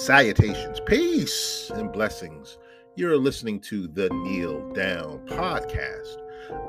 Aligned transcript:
Salutations, 0.00 0.80
peace, 0.86 1.70
and 1.74 1.92
blessings. 1.92 2.56
You're 2.96 3.18
listening 3.18 3.60
to 3.60 3.86
the 3.86 4.08
Kneel 4.08 4.72
Down 4.72 5.20
podcast. 5.26 6.16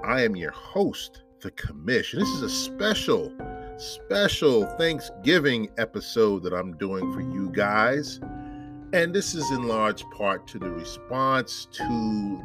I 0.03 0.25
am 0.25 0.35
your 0.35 0.51
host, 0.51 1.23
The 1.39 1.49
Commish. 1.51 2.11
This 2.11 2.27
is 2.27 2.41
a 2.41 2.49
special, 2.49 3.31
special 3.77 4.65
Thanksgiving 4.75 5.69
episode 5.77 6.43
that 6.43 6.51
I'm 6.51 6.75
doing 6.75 7.09
for 7.13 7.21
you 7.21 7.49
guys. 7.51 8.19
And 8.91 9.15
this 9.15 9.33
is 9.33 9.49
in 9.51 9.65
large 9.65 10.03
part 10.09 10.45
to 10.49 10.59
the 10.59 10.69
response 10.69 11.69
to 11.71 11.83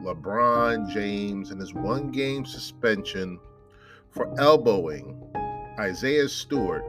LeBron 0.05 0.89
James 0.95 1.51
and 1.51 1.61
his 1.61 1.75
one 1.75 2.13
game 2.13 2.47
suspension 2.47 3.41
for 4.13 4.33
elbowing 4.39 5.21
Isaiah 5.81 6.29
Stewart, 6.29 6.85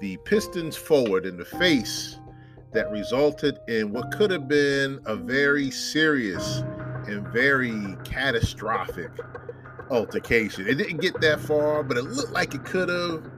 the 0.00 0.16
Pistons 0.24 0.76
forward, 0.76 1.26
in 1.26 1.36
the 1.36 1.44
face 1.44 2.18
that 2.74 2.90
resulted 2.90 3.60
in 3.68 3.92
what 3.92 4.10
could 4.12 4.30
have 4.30 4.48
been 4.48 5.00
a 5.06 5.16
very 5.16 5.70
serious 5.70 6.62
and 7.06 7.26
very 7.28 7.96
catastrophic 8.04 9.10
altercation. 9.90 10.66
It 10.66 10.74
didn't 10.74 11.00
get 11.00 11.20
that 11.20 11.40
far, 11.40 11.82
but 11.82 11.96
it 11.96 12.02
looked 12.02 12.32
like 12.32 12.54
it 12.54 12.64
could 12.64 12.88
have. 12.88 13.30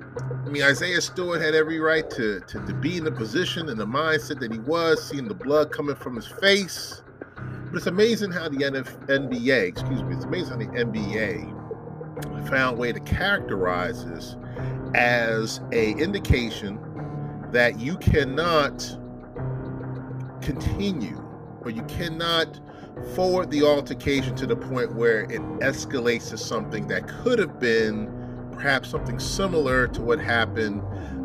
I 0.46 0.48
mean, 0.48 0.62
Isaiah 0.62 1.00
Stewart 1.00 1.42
had 1.42 1.54
every 1.54 1.78
right 1.78 2.09
to, 2.10 2.40
to, 2.40 2.66
to 2.66 2.74
be 2.74 2.96
in 2.96 3.04
the 3.04 3.12
position 3.12 3.68
and 3.68 3.78
the 3.78 3.86
mindset 3.86 4.40
that 4.40 4.50
he 4.50 4.59
was, 4.60 5.06
seeing 5.06 5.28
the 5.28 5.34
blood 5.34 5.70
coming 5.70 5.96
from 5.96 6.16
his 6.16 6.26
face. 6.26 7.02
But 7.37 7.76
it's 7.76 7.87
amazing 7.87 8.30
how 8.30 8.48
the 8.48 8.56
NBA, 8.59 9.68
excuse 9.68 10.02
me, 10.02 10.14
it's 10.14 10.24
amazing 10.24 10.52
how 10.52 10.73
the 10.73 10.84
NBA 10.84 12.48
found 12.48 12.78
a 12.78 12.80
way 12.80 12.92
to 12.92 13.00
characterize 13.00 14.06
this 14.06 14.37
as 14.95 15.60
a 15.73 15.90
indication 15.92 16.79
that 17.52 17.79
you 17.79 17.98
cannot 17.98 18.98
continue 20.46 21.20
or 21.62 21.70
you 21.70 21.82
cannot 21.82 22.60
forward 23.16 23.50
the 23.50 23.62
altercation 23.64 24.34
to 24.36 24.46
the 24.46 24.54
point 24.54 24.94
where 24.94 25.22
it 25.22 25.42
escalates 25.58 26.30
to 26.30 26.38
something 26.38 26.86
that 26.86 27.08
could 27.08 27.38
have 27.40 27.58
been 27.58 28.08
perhaps 28.52 28.88
something 28.88 29.18
similar 29.18 29.88
to 29.88 30.00
what 30.00 30.20
happened 30.20 30.80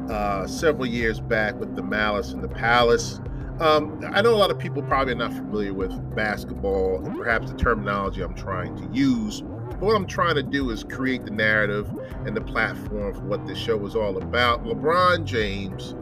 uh, 0.10 0.48
several 0.48 0.88
years 0.88 1.20
back 1.20 1.54
with 1.60 1.76
the 1.76 1.84
Malice 1.84 2.34
in 2.34 2.42
the 2.42 2.48
Palace. 2.48 3.22
Um, 3.60 4.04
I 4.12 4.24
know 4.24 4.34
a 4.34 4.36
lot 4.36 4.50
of 4.50 4.58
people 4.58 4.82
probably 4.82 5.14
are 5.14 5.18
not 5.18 5.34
familiar 5.34 5.74
with 5.74 5.94
basketball 6.16 7.06
and 7.06 7.16
perhaps 7.16 7.52
the 7.52 7.58
terminology 7.58 8.24
I'm 8.24 8.34
trying 8.34 8.76
to 8.78 8.98
use. 8.98 9.42
But 9.42 9.82
what 9.82 9.96
I'm 9.96 10.08
trying 10.08 10.36
to 10.36 10.44
do 10.44 10.72
is 10.72 10.84
create 10.84 11.26
the 11.26 11.32
narrative 11.32 11.88
and 12.26 12.36
the 12.36 12.42
platform 12.42 13.14
for 13.14 13.22
what 13.22 13.46
this 13.46 13.60
show 13.60 13.86
is 13.86 13.96
all 13.96 14.18
about. 14.18 14.64
LeBron 14.64 15.26
James 15.26 15.94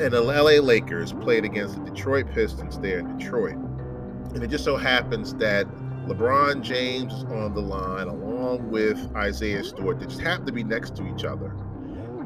and 0.00 0.12
the 0.12 0.20
LA 0.20 0.62
Lakers 0.62 1.12
played 1.12 1.44
against 1.44 1.74
the 1.74 1.90
Detroit 1.90 2.26
Pistons 2.32 2.78
there 2.78 3.00
in 3.00 3.18
Detroit. 3.18 3.56
And 3.56 4.42
it 4.42 4.48
just 4.48 4.64
so 4.64 4.76
happens 4.76 5.34
that 5.36 5.66
LeBron 6.06 6.62
James 6.62 7.12
is 7.12 7.24
on 7.24 7.54
the 7.54 7.60
line 7.60 8.06
along 8.06 8.70
with 8.70 8.98
Isaiah 9.16 9.64
Stewart. 9.64 9.98
They 9.98 10.06
just 10.06 10.20
happen 10.20 10.46
to 10.46 10.52
be 10.52 10.62
next 10.62 10.94
to 10.96 11.14
each 11.14 11.24
other. 11.24 11.48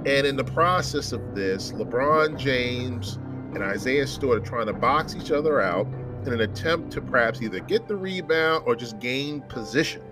And 0.04 0.26
in 0.26 0.36
the 0.36 0.44
process 0.44 1.12
of 1.12 1.34
this, 1.34 1.72
LeBron 1.72 2.36
James 2.36 3.18
and 3.54 3.62
Isaiah 3.62 4.06
Stewart 4.06 4.42
are 4.42 4.44
trying 4.44 4.66
to 4.66 4.72
box 4.72 5.14
each 5.14 5.30
other 5.30 5.60
out 5.60 5.86
in 6.26 6.32
an 6.32 6.40
attempt 6.42 6.92
to 6.92 7.00
perhaps 7.00 7.40
either 7.40 7.60
get 7.60 7.88
the 7.88 7.96
rebound 7.96 8.64
or 8.66 8.76
just 8.76 8.98
gain 8.98 9.40
position. 9.42 10.02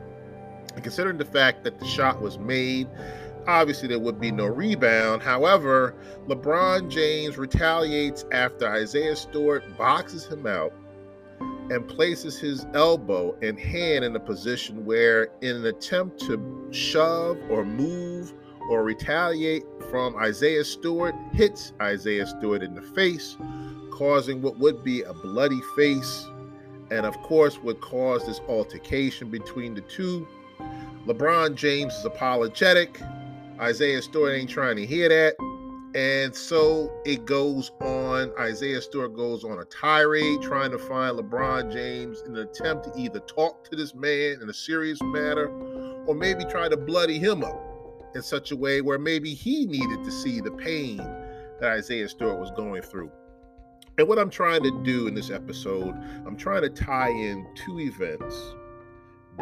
And 0.75 0.83
considering 0.83 1.19
the 1.19 1.25
fact 1.25 1.65
that 1.65 1.79
the 1.79 1.87
shot 1.87 2.21
was 2.23 2.39
made 2.39 2.89
obviously 3.47 3.89
there 3.89 3.99
would 3.99 4.21
be 4.21 4.31
no 4.31 4.47
rebound. 4.47 5.23
However, 5.23 5.95
LeBron 6.27 6.91
James 6.91 7.39
retaliates 7.39 8.25
after 8.33 8.69
Isaiah 8.69 9.17
Stewart 9.17 9.65
boxes 9.77 10.27
him 10.27 10.47
out 10.47 10.73
and 11.71 11.87
places 11.87 12.39
his 12.39 12.67
elbow 12.75 13.37
and 13.43 13.59
hand 13.59 14.05
in 14.05 14.15
a 14.17 14.21
position 14.21 14.85
where, 14.85 15.29
in 15.41 15.57
an 15.57 15.67
attempt 15.67 16.21
to 16.21 16.69
shove 16.73 17.39
or 17.49 17.65
move 17.65 18.33
or 18.69 18.83
retaliate 18.83 19.65
from 19.91 20.17
Isaiah 20.17 20.65
Stewart, 20.65 21.15
hits 21.33 21.73
Isaiah 21.81 22.27
Stewart 22.27 22.63
in 22.63 22.75
the 22.75 22.83
face, 22.83 23.37
causing 23.93 24.43
what 24.43 24.59
would 24.59 24.83
be 24.83 25.03
a 25.03 25.13
bloody 25.13 25.61
face, 25.77 26.27
and 26.91 27.07
of 27.07 27.17
course, 27.23 27.59
would 27.59 27.81
cause 27.81 28.27
this 28.27 28.41
altercation 28.49 29.31
between 29.31 29.75
the 29.75 29.81
two. 29.83 30.27
LeBron 31.07 31.55
James 31.55 31.95
is 31.95 32.05
apologetic 32.05 33.01
Isaiah 33.61 34.01
Stewart 34.01 34.33
ain't 34.33 34.49
trying 34.49 34.77
to 34.77 34.87
hear 34.87 35.09
that. 35.09 35.37
And 35.95 36.35
so 36.35 36.91
it 37.05 37.27
goes 37.27 37.73
on. 37.81 38.33
Isaiah 38.39 38.81
Stewart 38.81 39.15
goes 39.15 39.45
on 39.45 39.59
a 39.59 39.65
tirade 39.65 40.41
trying 40.41 40.71
to 40.71 40.79
find 40.79 41.19
LeBron 41.19 41.73
James 41.73 42.23
in 42.23 42.37
an 42.37 42.49
attempt 42.49 42.85
to 42.85 42.99
either 42.99 43.21
talk 43.21 43.69
to 43.69 43.77
this 43.77 43.95
man 43.95 44.39
in 44.41 44.49
a 44.49 44.55
serious 44.55 45.03
manner 45.03 45.49
or 46.07 46.15
maybe 46.15 46.45
try 46.45 46.69
to 46.69 46.77
bloody 46.77 47.19
him 47.19 47.45
up 47.45 47.61
in 48.15 48.23
such 48.23 48.51
a 48.51 48.57
way 48.57 48.81
where 48.81 48.99
maybe 48.99 49.35
he 49.35 49.67
needed 49.67 50.05
to 50.05 50.11
see 50.11 50.41
the 50.41 50.53
pain 50.53 50.97
that 51.61 51.71
Isaiah 51.71 52.09
Stewart 52.09 52.39
was 52.39 52.51
going 52.53 52.83
through. 52.83 53.11
And 53.99 54.09
what 54.09 54.19
I'm 54.19 54.31
trying 54.31 54.63
to 54.63 54.83
do 54.83 55.07
in 55.09 55.15
this 55.15 55.31
episode, 55.31 55.95
I'm 56.27 56.37
trying 56.37 56.63
to 56.63 56.71
tie 56.71 57.11
in 57.11 57.47
two 57.55 57.81
events 57.81 58.55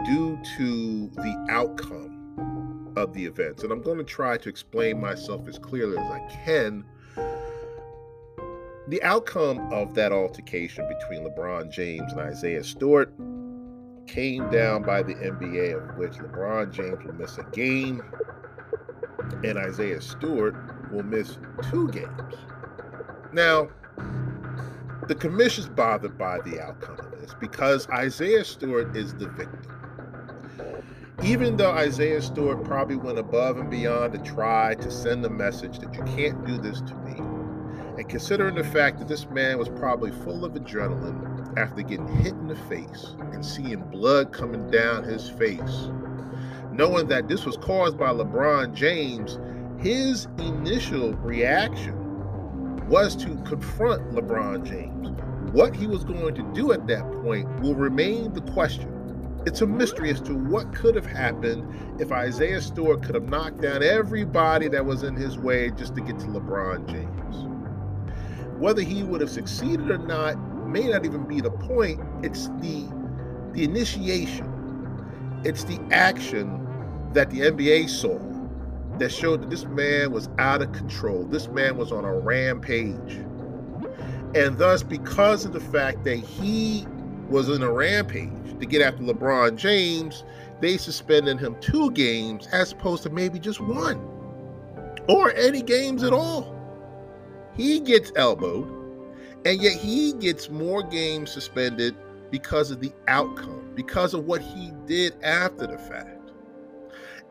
due 0.05 0.39
to 0.57 1.09
the 1.15 1.47
outcome 1.51 2.78
of 2.97 3.13
the 3.15 3.25
events. 3.25 3.63
And 3.63 3.73
I'm 3.73 3.83
going 3.83 3.99
to 3.99 4.05
try 4.05 4.37
to 4.39 4.49
explain 4.49 5.01
myself 5.01 5.49
as 5.49 5.59
clearly 5.59 5.99
as 5.99 6.11
I 6.11 6.21
can. 6.45 6.85
The 8.89 9.03
outcome 9.03 9.73
of 9.73 9.95
that 9.95 10.13
altercation 10.13 10.89
between 10.89 11.29
LeBron 11.29 11.71
James 11.71 12.13
and 12.13 12.21
Isaiah 12.21 12.65
Stewart 12.65 13.13
came 14.07 14.49
down 14.51 14.83
by 14.83 15.03
the 15.03 15.15
NBA, 15.15 15.91
of 15.91 15.99
which 15.99 16.13
LeBron 16.13 16.73
James 16.73 17.05
will 17.05 17.15
miss 17.15 17.37
a 17.37 17.45
game 17.53 18.03
and 19.45 19.59
Isaiah 19.59 20.01
Stewart 20.01 20.55
will 20.91 21.03
miss 21.03 21.39
two 21.71 21.89
games. 21.89 22.35
Now, 23.33 23.69
the 25.07 25.15
commish's 25.15 25.69
bothered 25.69 26.19
by 26.19 26.41
the 26.41 26.61
outcome 26.61 26.99
of 26.99 27.21
this 27.21 27.35
because 27.41 27.89
Isaiah 27.89 28.45
Stewart 28.45 28.97
is 28.97 29.15
the 29.15 29.29
victim 29.29 29.79
even 31.23 31.57
though 31.57 31.73
Isaiah 31.73 32.23
Stewart 32.23 32.63
probably 32.63 32.97
went 32.97 33.19
above 33.19 33.59
and 33.59 33.69
beyond 33.69 34.13
to 34.13 34.19
try 34.21 34.75
to 34.77 34.91
send 34.91 35.25
the 35.25 35.31
message 35.31 35.81
that 35.81 35.93
you 35.95 36.03
can't 36.05 36.47
do 36.47 36.59
this 36.59 36.81
to 36.83 36.95
me, 36.97 37.19
and 37.99 38.09
considering 38.09 38.55
the 38.55 38.63
fact 38.63 39.01
that 39.01 39.09
this 39.09 39.29
man 39.29 39.59
was 39.59 39.69
probably 39.69 40.13
full 40.13 40.45
of 40.45 40.53
adrenaline 40.53 41.59
after 41.59 41.83
getting 41.83 42.07
hit 42.07 42.35
in 42.35 42.47
the 42.47 42.55
face 42.55 43.17
and 43.33 43.45
seeing 43.45 43.81
blood 43.91 44.33
coming 44.33 44.71
down 44.71 45.03
his 45.03 45.29
face, 45.29 45.89
knowing 46.71 47.09
that 47.09 47.27
this 47.27 47.45
was 47.45 47.57
caused 47.57 47.99
by 47.99 48.11
LeBron 48.11 48.73
James, 48.73 49.41
his 49.83 50.29
initial 50.39 51.15
reaction 51.15 51.97
was 52.89 53.17
to 53.17 53.35
confront 53.45 54.13
LeBron 54.13 54.65
James. 54.65 55.09
What 55.53 55.75
he 55.75 55.89
was 55.89 56.05
going 56.05 56.37
to 56.37 56.43
do 56.55 56.73
at 56.73 56.87
that 56.87 57.11
point 57.23 57.49
will 57.61 57.75
remain 57.75 58.33
the 58.33 58.41
question 58.53 58.98
it's 59.49 59.63
a 59.63 59.67
mystery 59.67 60.11
as 60.11 60.21
to 60.21 60.35
what 60.35 60.75
could 60.75 60.95
have 60.95 61.07
happened 61.07 61.67
if 61.99 62.13
Isaiah 62.13 62.61
Stewart 62.61 63.03
could 63.03 63.15
have 63.15 63.31
knocked 63.31 63.63
down 63.63 63.83
everybody 63.83 64.69
that 64.69 64.85
was 64.85 65.03
in 65.03 65.17
his 65.17 65.39
way 65.39 65.71
just 65.71 65.95
to 65.95 66.03
get 66.03 66.19
to 66.19 66.27
LeBron 66.27 66.87
James. 66.87 67.47
Whether 68.61 68.83
he 68.83 69.03
would 69.03 69.23
have 69.23 69.31
succeeded 69.31 69.91
or 69.91 69.97
not 69.97 70.37
may 70.69 70.87
not 70.89 71.07
even 71.07 71.27
be 71.27 71.41
the 71.41 71.51
point. 71.51 71.99
It's 72.23 72.49
the 72.61 72.87
the 73.53 73.65
initiation. 73.65 75.41
It's 75.45 75.65
the 75.65 75.81
action 75.93 76.67
that 77.15 77.31
the 77.31 77.41
NBA 77.41 77.89
saw 77.89 78.19
that 78.99 79.11
showed 79.11 79.41
that 79.41 79.49
this 79.49 79.65
man 79.65 80.13
was 80.13 80.29
out 80.39 80.61
of 80.61 80.73
control. 80.73 81.25
This 81.25 81.49
man 81.49 81.79
was 81.79 81.91
on 81.91 82.05
a 82.05 82.13
rampage. 82.13 83.15
And 84.35 84.59
thus, 84.59 84.83
because 84.83 85.47
of 85.47 85.55
the 85.55 85.61
fact 85.61 86.05
that 86.05 86.17
he 86.17 86.87
was 87.31 87.49
in 87.49 87.63
a 87.63 87.73
rampage 87.73 88.38
to 88.61 88.67
get 88.67 88.83
after 88.83 89.03
LeBron 89.03 89.57
James, 89.57 90.25
they 90.61 90.77
suspended 90.77 91.39
him 91.39 91.57
two 91.61 91.91
games 91.93 92.47
as 92.53 92.73
opposed 92.73 93.03
to 93.05 93.11
maybe 93.11 93.39
just 93.39 93.61
one 93.61 93.99
or 95.09 95.33
any 95.33 95.63
games 95.63 96.03
at 96.03 96.13
all. 96.13 96.55
He 97.55 97.81
gets 97.81 98.13
elbowed, 98.15 98.69
and 99.45 99.61
yet 99.61 99.73
he 99.73 100.13
gets 100.15 100.51
more 100.51 100.83
games 100.83 101.31
suspended 101.31 101.97
because 102.31 102.71
of 102.71 102.81
the 102.81 102.93
outcome, 103.09 103.73
because 103.75 104.15
of 104.15 104.27
what 104.27 104.41
he 104.41 104.73
did 104.87 105.15
after 105.23 105.67
the 105.67 105.79
fact. 105.79 106.31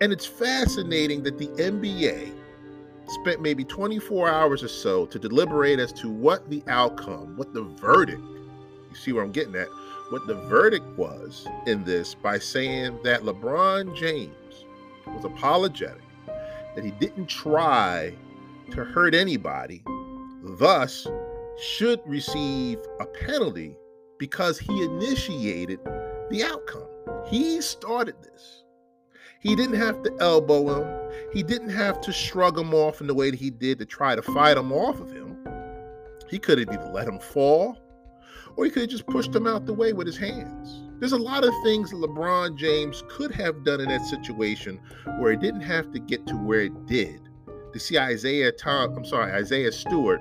And 0.01 0.11
it's 0.11 0.25
fascinating 0.25 1.23
that 1.23 1.37
the 1.37 1.47
NBA 1.47 2.33
spent 3.07 3.41
maybe 3.41 3.63
24 3.63 4.29
hours 4.29 4.63
or 4.63 4.67
so 4.67 5.05
to 5.07 5.17
deliberate 5.19 5.79
as 5.79 5.93
to 5.93 6.09
what 6.09 6.49
the 6.49 6.63
outcome, 6.67 7.37
what 7.37 7.53
the 7.53 7.63
verdict, 7.63 8.21
you 8.21 8.95
see 8.95 9.13
where 9.13 9.23
I'm 9.23 9.31
getting 9.31 9.55
at, 9.55 9.67
what 10.09 10.25
the 10.27 10.35
verdict 10.35 10.85
was 10.97 11.45
in 11.65 11.83
this 11.83 12.15
by 12.15 12.39
saying 12.39 12.99
that 13.03 13.23
LeBron 13.23 13.95
James 13.95 14.65
was 15.05 15.25
apologetic, 15.25 16.01
that 16.75 16.83
he 16.83 16.91
didn't 16.91 17.27
try 17.27 18.13
to 18.71 18.83
hurt 18.83 19.13
anybody. 19.13 19.83
Thus, 20.43 21.07
should 21.59 21.99
receive 22.05 22.77
a 22.99 23.05
penalty 23.05 23.75
because 24.19 24.59
he 24.59 24.83
initiated 24.83 25.79
the 26.29 26.43
outcome. 26.43 26.87
He 27.27 27.61
started 27.61 28.15
this. 28.21 28.63
He 29.39 29.55
didn't 29.55 29.77
have 29.77 30.03
to 30.03 30.15
elbow 30.19 30.81
him. 30.81 31.11
He 31.33 31.43
didn't 31.43 31.69
have 31.69 31.99
to 32.01 32.11
shrug 32.11 32.57
him 32.57 32.73
off 32.73 33.01
in 33.01 33.07
the 33.07 33.13
way 33.13 33.31
that 33.31 33.39
he 33.39 33.49
did 33.49 33.79
to 33.79 33.85
try 33.85 34.15
to 34.15 34.21
fight 34.21 34.57
him 34.57 34.71
off 34.71 34.99
of 34.99 35.11
him. 35.11 35.37
He 36.29 36.39
could 36.39 36.59
have 36.59 36.69
either 36.69 36.91
let 36.91 37.07
him 37.07 37.19
fall 37.19 37.77
or 38.57 38.65
he 38.65 38.71
could 38.71 38.81
have 38.81 38.89
just 38.89 39.05
pushed 39.05 39.33
him 39.33 39.47
out 39.47 39.65
the 39.65 39.73
way 39.73 39.93
with 39.93 40.07
his 40.07 40.17
hands. 40.17 40.81
There's 40.99 41.11
a 41.13 41.17
lot 41.17 41.45
of 41.45 41.53
things 41.63 41.93
LeBron 41.93 42.57
James 42.57 43.03
could 43.07 43.31
have 43.31 43.63
done 43.63 43.79
in 43.79 43.87
that 43.89 44.03
situation 44.05 44.79
where 45.19 45.31
it 45.31 45.39
didn't 45.39 45.61
have 45.61 45.91
to 45.91 45.99
get 45.99 46.25
to 46.27 46.35
where 46.35 46.61
it 46.61 46.85
did. 46.87 47.21
To 47.73 47.79
see 47.79 47.99
Isaiah 47.99 48.51
Tom, 48.51 48.97
I'm 48.97 49.05
sorry, 49.05 49.31
Isaiah 49.31 49.71
Stewart 49.71 50.19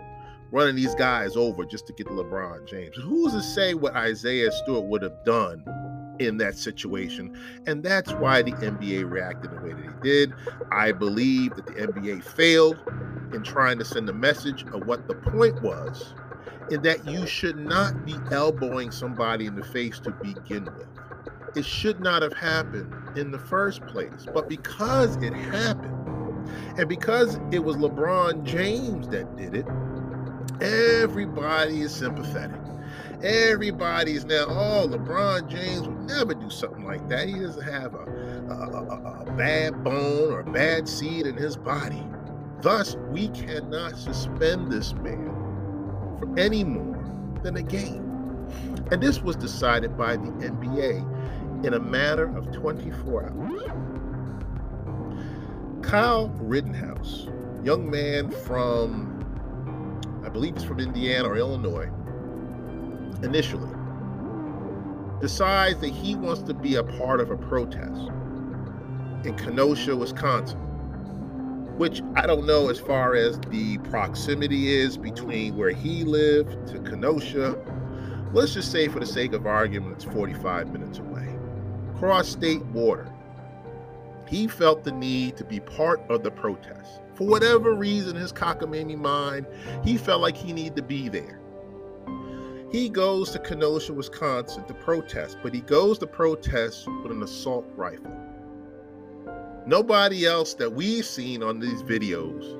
running 0.53 0.77
these 0.77 0.95
guys 0.95 1.35
over 1.35 1.65
just 1.65 1.87
to 1.87 1.95
get 1.95 2.07
LeBron 2.09 2.69
James. 2.69 2.95
Who's 3.03 3.33
to 3.33 3.43
say 3.43 3.73
what 3.73 3.95
Isaiah 3.95 4.53
Stewart 4.53 4.85
would 4.85 5.03
have 5.03 5.25
done 5.25 5.65
in 6.19 6.37
that 6.39 6.57
situation? 6.59 7.39
And 7.67 7.83
that's 7.83 8.13
why 8.13 8.43
the 8.43 8.53
NBA 8.53 9.11
reacted 9.11 9.53
the 9.53 9.57
way 9.63 9.73
that 9.73 9.85
it 9.85 10.03
did. 10.03 10.35
I 10.71 10.93
believe 10.93 11.57
that 11.57 11.67
the 11.67 11.73
NBA 11.73 12.23
failed 12.23 12.79
in 13.33 13.43
trying 13.43 13.79
to 13.79 13.85
send 13.85 14.09
a 14.11 14.13
message 14.13 14.65
of 14.73 14.87
what 14.87 15.09
the 15.09 15.15
point 15.15 15.63
was, 15.63 16.15
in 16.71 16.83
that 16.83 17.07
you 17.07 17.27
should 17.27 17.59
not 17.59 18.05
be 18.05 18.15
elbowing 18.31 18.91
somebody 18.91 19.47
in 19.47 19.55
the 19.55 19.65
face 19.65 19.99
to 20.01 20.11
begin 20.11 20.65
with. 20.65 20.89
It 21.57 21.65
should 21.65 22.01
not 22.01 22.23
have 22.23 22.35
happened 22.35 22.93
in 23.17 23.31
the 23.31 23.39
first 23.39 23.87
place. 23.87 24.27
But 24.33 24.49
because 24.49 25.17
it 25.17 25.33
happened, 25.33 26.49
and 26.77 26.89
because 26.89 27.39
it 27.51 27.61
was 27.65 27.77
LeBron 27.77 28.45
James 28.45 29.09
that 29.09 29.37
did 29.37 29.55
it, 29.55 29.67
everybody 30.61 31.81
is 31.81 31.95
sympathetic. 31.95 32.61
Everybody's 33.23 34.25
now, 34.27 34.45
oh, 34.49 34.87
LeBron 34.89 35.49
James 35.49 35.89
would 35.89 36.03
never 36.03 36.35
do 36.35 36.51
something 36.51 36.85
like 36.85 37.09
that. 37.09 37.29
He 37.29 37.39
doesn't 37.39 37.63
have 37.63 37.95
a, 37.95 37.99
a, 37.99 38.55
a, 38.55 39.23
a 39.27 39.33
bad 39.37 39.83
bone 39.83 40.33
or 40.33 40.41
a 40.41 40.51
bad 40.51 40.87
seed 40.87 41.27
in 41.27 41.35
his 41.37 41.57
body. 41.57 42.07
Thus, 42.61 42.97
we 43.11 43.29
cannot 43.29 43.97
suspend 43.97 44.71
this 44.71 44.93
man 44.95 45.36
for 46.19 46.39
any 46.39 46.65
more 46.65 47.03
than 47.43 47.57
a 47.57 47.63
game. 47.63 48.03
And 48.91 49.03
this 49.03 49.21
was 49.23 49.37
decided 49.37 49.97
by 49.97 50.17
the 50.17 50.29
NBA 50.29 51.65
in 51.65 51.75
a 51.75 51.81
matter 51.81 52.35
of 52.37 52.53
24 52.53 53.25
hours. 53.25 53.63
Kyle 55.83 56.29
Rittenhouse, 56.41 57.29
young 57.63 57.91
man 57.91 58.31
from, 58.31 59.13
I 60.25 60.29
believe 60.29 60.55
he's 60.55 60.65
from 60.65 60.81
Indiana 60.81 61.29
or 61.29 61.37
Illinois, 61.37 61.91
initially 63.23 63.71
decides 65.21 65.81
that 65.81 65.93
he 65.93 66.15
wants 66.15 66.43
to 66.43 66.55
be 66.55 66.75
a 66.75 66.85
part 66.85 67.21
of 67.21 67.31
a 67.31 67.37
protest 67.37 68.11
in 69.25 69.35
Kenosha, 69.37 69.97
Wisconsin, 69.97 70.61
which 71.77 72.03
I 72.15 72.27
don't 72.27 72.47
know 72.47 72.69
as 72.71 72.81
far 72.81 73.15
as 73.15 73.39
the 73.51 73.79
proximity 73.79 74.75
is 74.75 74.97
between 74.97 75.57
where 75.57 75.71
he 75.71 76.05
lived 76.05 76.67
to 76.69 76.79
Kenosha. 76.81 77.59
Let's 78.33 78.55
just 78.55 78.73
say, 78.73 78.89
for 78.89 78.99
the 78.99 79.07
sake 79.07 79.33
of 79.33 79.47
argument, 79.47 79.97
it's 79.97 80.05
45 80.05 80.73
minutes 80.73 80.99
away. 80.99 81.29
Cross 81.99 82.29
state 82.29 82.65
border. 82.73 83.13
He 84.27 84.49
felt 84.49 84.85
the 84.85 84.93
need 84.93 85.37
to 85.37 85.45
be 85.45 85.61
part 85.61 86.01
of 86.11 86.23
the 86.23 86.31
protest. 86.31 87.01
For 87.15 87.27
whatever 87.27 87.75
reason, 87.75 88.17
his 88.17 88.33
cockamamie 88.33 88.99
mind, 88.99 89.47
he 89.85 89.97
felt 89.97 90.21
like 90.21 90.37
he 90.37 90.53
needed 90.53 90.77
to 90.77 90.83
be 90.83 91.09
there. 91.09 91.41
He 92.73 92.89
goes 92.89 93.31
to 93.31 93.39
Kenosha, 93.39 93.93
Wisconsin 93.95 94.65
to 94.65 94.75
protest, 94.75 95.39
but 95.43 95.55
he 95.55 95.61
goes 95.61 95.99
to 95.99 96.07
protest 96.07 96.87
with 97.03 97.13
an 97.13 97.23
assault 97.23 97.67
rifle. 97.77 98.26
Nobody 99.67 100.25
else 100.25 100.55
that 100.55 100.73
we've 100.73 101.05
seen 101.05 101.43
on 101.43 101.59
these 101.59 101.83
videos 101.83 102.57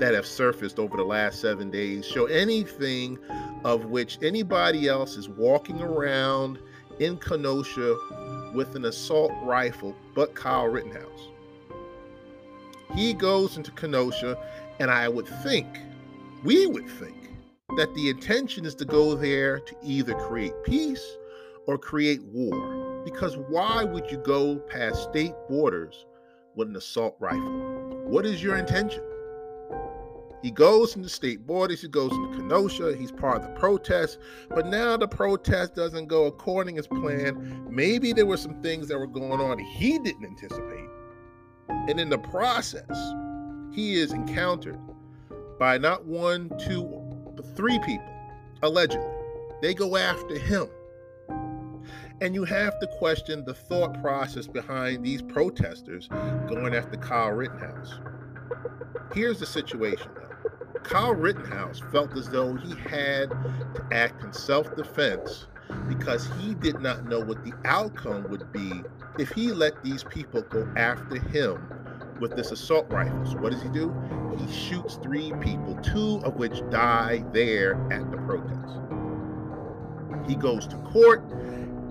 that 0.00 0.14
have 0.14 0.26
surfaced 0.26 0.80
over 0.80 0.96
the 0.96 1.04
last 1.04 1.40
seven 1.40 1.70
days 1.70 2.04
show 2.04 2.26
anything 2.26 3.20
of 3.64 3.84
which 3.84 4.18
anybody 4.20 4.88
else 4.88 5.16
is 5.16 5.28
walking 5.28 5.80
around 5.80 6.58
in 6.98 7.18
Kenosha 7.18 7.96
with 8.52 8.74
an 8.74 8.86
assault 8.86 9.30
rifle 9.44 9.94
but 10.12 10.34
Kyle 10.34 10.66
Rittenhouse. 10.66 11.28
He 12.96 13.14
goes 13.14 13.56
into 13.56 13.70
Kenosha, 13.70 14.36
and 14.80 14.90
I 14.90 15.08
would 15.08 15.28
think, 15.44 15.68
we 16.42 16.66
would 16.66 16.88
think, 16.88 17.30
that 17.76 17.94
the 17.94 18.10
intention 18.10 18.66
is 18.66 18.74
to 18.74 18.84
go 18.84 19.14
there 19.14 19.60
to 19.60 19.76
either 19.84 20.14
create 20.14 20.54
peace 20.64 21.16
or 21.68 21.78
create 21.78 22.24
war. 22.24 23.02
Because 23.04 23.36
why 23.36 23.84
would 23.84 24.10
you 24.10 24.18
go 24.18 24.56
past 24.56 25.04
state 25.04 25.34
borders 25.48 26.06
with 26.54 26.68
an 26.68 26.76
assault 26.76 27.16
rifle? 27.20 28.04
What 28.06 28.26
is 28.26 28.42
your 28.42 28.56
intention? 28.56 29.02
He 30.42 30.50
goes 30.50 30.96
into 30.96 31.08
state 31.08 31.46
borders, 31.46 31.82
he 31.82 31.88
goes 31.88 32.12
into 32.12 32.38
Kenosha, 32.38 32.96
he's 32.96 33.12
part 33.12 33.36
of 33.36 33.42
the 33.42 33.60
protest, 33.60 34.18
but 34.48 34.66
now 34.66 34.96
the 34.96 35.06
protest 35.06 35.74
doesn't 35.74 36.06
go 36.06 36.26
according 36.26 36.78
as 36.78 36.86
planned. 36.86 37.70
Maybe 37.70 38.12
there 38.12 38.24
were 38.24 38.38
some 38.38 38.62
things 38.62 38.88
that 38.88 38.98
were 38.98 39.06
going 39.06 39.40
on 39.40 39.58
he 39.58 39.98
didn't 39.98 40.24
anticipate. 40.24 40.88
And 41.68 42.00
in 42.00 42.08
the 42.08 42.18
process, 42.18 42.90
he 43.72 43.94
is 43.94 44.12
encountered 44.12 44.78
by 45.58 45.76
not 45.76 46.06
one, 46.06 46.50
two, 46.58 46.84
but 47.36 47.44
three 47.54 47.78
people, 47.80 48.12
allegedly. 48.62 49.06
They 49.60 49.74
go 49.74 49.96
after 49.96 50.38
him. 50.38 50.68
And 52.20 52.34
you 52.34 52.44
have 52.44 52.78
to 52.80 52.86
question 52.86 53.44
the 53.44 53.54
thought 53.54 54.00
process 54.02 54.46
behind 54.46 55.04
these 55.04 55.22
protesters 55.22 56.08
going 56.48 56.74
after 56.74 56.98
Kyle 56.98 57.30
Rittenhouse. 57.30 57.98
Here's 59.14 59.40
the 59.40 59.46
situation 59.46 60.10
though 60.14 60.80
Kyle 60.82 61.14
Rittenhouse 61.14 61.80
felt 61.92 62.16
as 62.16 62.28
though 62.28 62.54
he 62.54 62.74
had 62.88 63.30
to 63.30 63.86
act 63.92 64.22
in 64.22 64.32
self 64.32 64.74
defense 64.76 65.46
because 65.88 66.28
he 66.38 66.54
did 66.54 66.80
not 66.80 67.06
know 67.06 67.20
what 67.20 67.42
the 67.44 67.52
outcome 67.64 68.28
would 68.28 68.52
be 68.52 68.82
if 69.18 69.30
he 69.30 69.52
let 69.52 69.82
these 69.82 70.04
people 70.04 70.42
go 70.42 70.70
after 70.76 71.18
him 71.18 71.72
with 72.20 72.36
this 72.36 72.50
assault 72.50 72.86
rifle. 72.90 73.24
So 73.24 73.38
what 73.38 73.52
does 73.52 73.62
he 73.62 73.70
do? 73.70 73.94
He 74.36 74.52
shoots 74.52 74.96
three 74.96 75.32
people, 75.40 75.76
two 75.82 76.20
of 76.24 76.36
which 76.36 76.60
die 76.70 77.24
there 77.32 77.74
at 77.90 78.10
the 78.10 78.18
protest. 78.18 78.78
He 80.28 80.36
goes 80.36 80.66
to 80.68 80.76
court. 80.78 81.22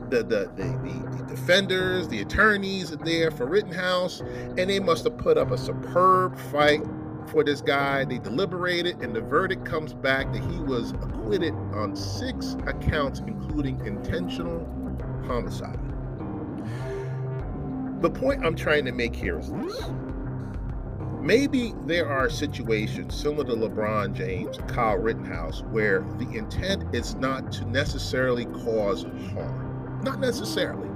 The, 0.09 0.23
the, 0.23 0.51
the, 0.55 0.63
the, 0.63 1.25
defenders, 1.27 2.07
the 2.07 2.21
attorneys 2.21 2.91
are 2.91 2.97
there 2.97 3.29
for 3.29 3.45
Rittenhouse, 3.45 4.21
and 4.21 4.69
they 4.69 4.79
must 4.79 5.03
have 5.03 5.17
put 5.17 5.37
up 5.37 5.51
a 5.51 5.57
superb 5.57 6.37
fight 6.51 6.81
for 7.27 7.43
this 7.43 7.61
guy. 7.61 8.05
They 8.05 8.17
deliberated, 8.17 9.01
and 9.03 9.15
the 9.15 9.21
verdict 9.21 9.65
comes 9.65 9.93
back 9.93 10.31
that 10.33 10.41
he 10.43 10.59
was 10.61 10.91
acquitted 10.91 11.53
on 11.73 11.95
six 11.95 12.57
accounts, 12.65 13.19
including 13.19 13.85
intentional 13.85 14.65
homicide. 15.27 15.79
The 18.01 18.09
point 18.09 18.43
I'm 18.43 18.55
trying 18.55 18.85
to 18.85 18.91
make 18.91 19.15
here 19.15 19.37
is 19.37 19.51
this 19.51 19.89
maybe 21.21 21.73
there 21.85 22.07
are 22.07 22.29
situations 22.29 23.13
similar 23.13 23.43
to 23.43 23.51
LeBron 23.51 24.13
James, 24.13 24.57
Kyle 24.67 24.97
Rittenhouse, 24.97 25.61
where 25.63 25.99
the 26.17 26.29
intent 26.35 26.95
is 26.95 27.13
not 27.15 27.51
to 27.51 27.65
necessarily 27.65 28.45
cause 28.45 29.03
harm. 29.33 29.68
Not 30.03 30.19
necessarily. 30.19 30.89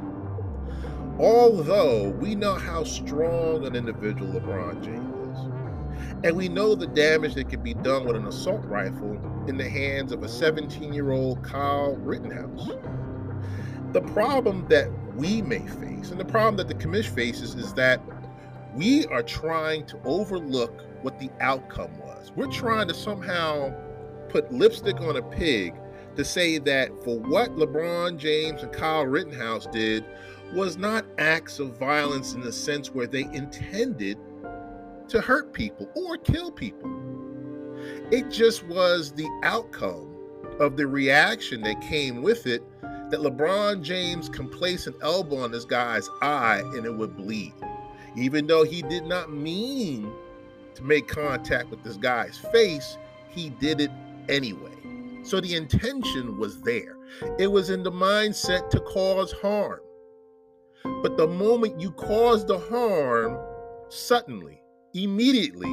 Although 1.19 2.09
we 2.09 2.35
know 2.35 2.55
how 2.55 2.83
strong 2.83 3.65
an 3.65 3.75
individual 3.75 4.31
LeBron 4.31 4.83
James 4.83 5.37
is. 5.37 5.45
And 6.23 6.35
we 6.35 6.47
know 6.47 6.73
the 6.73 6.87
damage 6.87 7.35
that 7.35 7.49
can 7.49 7.61
be 7.61 7.73
done 7.73 8.05
with 8.05 8.15
an 8.15 8.25
assault 8.25 8.63
rifle 8.65 9.19
in 9.47 9.57
the 9.57 9.69
hands 9.69 10.11
of 10.11 10.23
a 10.23 10.27
17 10.27 10.93
year 10.93 11.11
old 11.11 11.43
Kyle 11.43 11.95
Rittenhouse. 11.97 12.69
The 13.91 14.01
problem 14.01 14.65
that 14.69 14.89
we 15.15 15.41
may 15.41 15.59
face, 15.67 16.09
and 16.09 16.19
the 16.19 16.25
problem 16.25 16.55
that 16.57 16.67
the 16.67 16.75
commish 16.75 17.09
faces, 17.09 17.55
is 17.55 17.73
that 17.73 18.01
we 18.73 19.05
are 19.07 19.21
trying 19.21 19.85
to 19.87 19.99
overlook 20.05 20.81
what 21.03 21.19
the 21.19 21.29
outcome 21.41 21.95
was. 21.99 22.31
We're 22.35 22.47
trying 22.47 22.87
to 22.87 22.93
somehow 22.93 23.71
put 24.29 24.51
lipstick 24.51 24.99
on 25.01 25.17
a 25.17 25.21
pig 25.21 25.75
to 26.15 26.25
say 26.25 26.57
that 26.59 26.89
for 27.03 27.19
what 27.19 27.55
LeBron 27.55 28.17
James 28.17 28.63
and 28.63 28.71
Kyle 28.71 29.05
Rittenhouse 29.05 29.67
did 29.67 30.05
was 30.53 30.77
not 30.77 31.05
acts 31.17 31.59
of 31.59 31.77
violence 31.77 32.33
in 32.33 32.41
the 32.41 32.51
sense 32.51 32.93
where 32.93 33.07
they 33.07 33.23
intended 33.33 34.17
to 35.07 35.19
hurt 35.19 35.53
people 35.53 35.89
or 35.95 36.17
kill 36.17 36.51
people. 36.51 36.89
It 38.11 38.29
just 38.29 38.63
was 38.67 39.11
the 39.11 39.27
outcome 39.43 40.15
of 40.59 40.77
the 40.77 40.87
reaction 40.87 41.61
that 41.61 41.81
came 41.81 42.21
with 42.21 42.45
it 42.45 42.63
that 42.81 43.19
LeBron 43.19 43.81
James 43.81 44.29
can 44.29 44.47
place 44.47 44.87
an 44.87 44.93
elbow 45.01 45.37
on 45.37 45.51
this 45.51 45.65
guy's 45.65 46.07
eye 46.21 46.61
and 46.75 46.85
it 46.85 46.93
would 46.93 47.17
bleed 47.17 47.53
even 48.15 48.47
though 48.47 48.63
he 48.63 48.81
did 48.83 49.05
not 49.05 49.31
mean 49.31 50.11
to 50.75 50.83
make 50.83 51.07
contact 51.07 51.69
with 51.69 51.83
this 51.83 51.97
guy's 51.97 52.37
face, 52.37 52.97
he 53.29 53.49
did 53.49 53.81
it 53.81 53.91
anyway. 54.29 54.72
So 55.23 55.39
the 55.39 55.55
intention 55.55 56.37
was 56.37 56.61
there. 56.61 56.97
It 57.39 57.47
was 57.47 57.69
in 57.69 57.81
the 57.83 57.91
mindset 57.91 58.69
to 58.71 58.79
cause 58.81 59.31
harm. 59.31 59.79
But 61.01 61.15
the 61.15 61.27
moment 61.27 61.79
you 61.79 61.91
cause 61.91 62.45
the 62.45 62.59
harm, 62.59 63.37
suddenly, 63.89 64.61
immediately, 64.93 65.71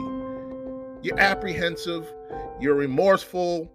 you're 1.02 1.18
apprehensive, 1.18 2.06
you're 2.60 2.76
remorseful, 2.76 3.70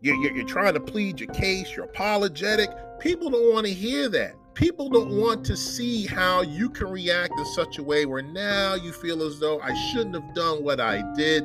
you're, 0.00 0.16
you're, 0.16 0.36
you're, 0.36 0.46
trying 0.46 0.74
to 0.74 0.80
plead 0.80 1.20
your 1.20 1.32
case, 1.32 1.76
you're 1.76 1.84
apologetic. 1.84 2.70
People 2.98 3.30
don't 3.30 3.52
want 3.52 3.66
to 3.66 3.72
hear 3.72 4.08
that. 4.08 4.34
People 4.54 4.88
don't 4.88 5.10
want 5.10 5.44
to 5.44 5.56
see 5.56 6.06
how 6.06 6.42
you 6.42 6.68
can 6.68 6.88
react 6.88 7.38
in 7.38 7.44
such 7.46 7.78
a 7.78 7.82
way 7.82 8.06
where 8.06 8.22
now 8.22 8.74
you 8.74 8.92
feel 8.92 9.22
as 9.22 9.38
though 9.38 9.60
I 9.60 9.72
shouldn't 9.74 10.14
have 10.14 10.34
done 10.34 10.64
what 10.64 10.80
I 10.80 11.02
did. 11.14 11.44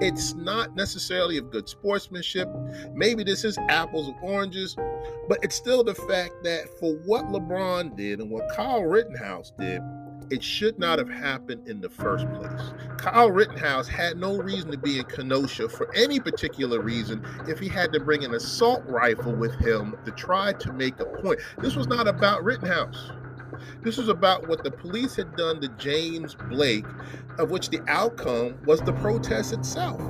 It's 0.00 0.34
not 0.34 0.74
necessarily 0.76 1.38
of 1.38 1.50
good 1.50 1.68
sportsmanship. 1.68 2.48
Maybe 2.92 3.24
this 3.24 3.44
is 3.44 3.58
apples 3.68 4.08
and 4.08 4.16
oranges, 4.22 4.76
but 5.28 5.38
it's 5.42 5.56
still 5.56 5.84
the 5.84 5.94
fact 5.94 6.42
that 6.44 6.68
for 6.78 6.94
what 7.04 7.26
LeBron 7.26 7.96
did 7.96 8.20
and 8.20 8.30
what 8.30 8.48
Kyle 8.54 8.82
Rittenhouse 8.82 9.52
did, 9.58 9.82
it 10.30 10.42
should 10.42 10.78
not 10.78 10.98
have 10.98 11.08
happened 11.08 11.66
in 11.68 11.80
the 11.80 11.88
first 11.88 12.26
place. 12.34 12.72
Kyle 12.98 13.30
Rittenhouse 13.30 13.88
had 13.88 14.18
no 14.18 14.36
reason 14.36 14.70
to 14.70 14.78
be 14.78 14.98
in 14.98 15.04
Kenosha 15.04 15.68
for 15.68 15.92
any 15.94 16.20
particular 16.20 16.80
reason 16.80 17.24
if 17.46 17.58
he 17.58 17.68
had 17.68 17.92
to 17.92 18.00
bring 18.00 18.24
an 18.24 18.34
assault 18.34 18.82
rifle 18.86 19.32
with 19.32 19.54
him 19.54 19.96
to 20.04 20.10
try 20.12 20.52
to 20.52 20.72
make 20.72 21.00
a 21.00 21.06
point. 21.06 21.40
This 21.58 21.76
was 21.76 21.86
not 21.86 22.06
about 22.06 22.44
Rittenhouse. 22.44 23.10
This 23.82 23.96
was 23.96 24.08
about 24.08 24.48
what 24.48 24.64
the 24.64 24.70
police 24.70 25.16
had 25.16 25.36
done 25.36 25.60
to 25.60 25.68
James 25.78 26.34
Blake, 26.48 26.86
of 27.38 27.50
which 27.50 27.70
the 27.70 27.80
outcome 27.88 28.58
was 28.66 28.80
the 28.80 28.92
protest 28.94 29.52
itself. 29.52 30.00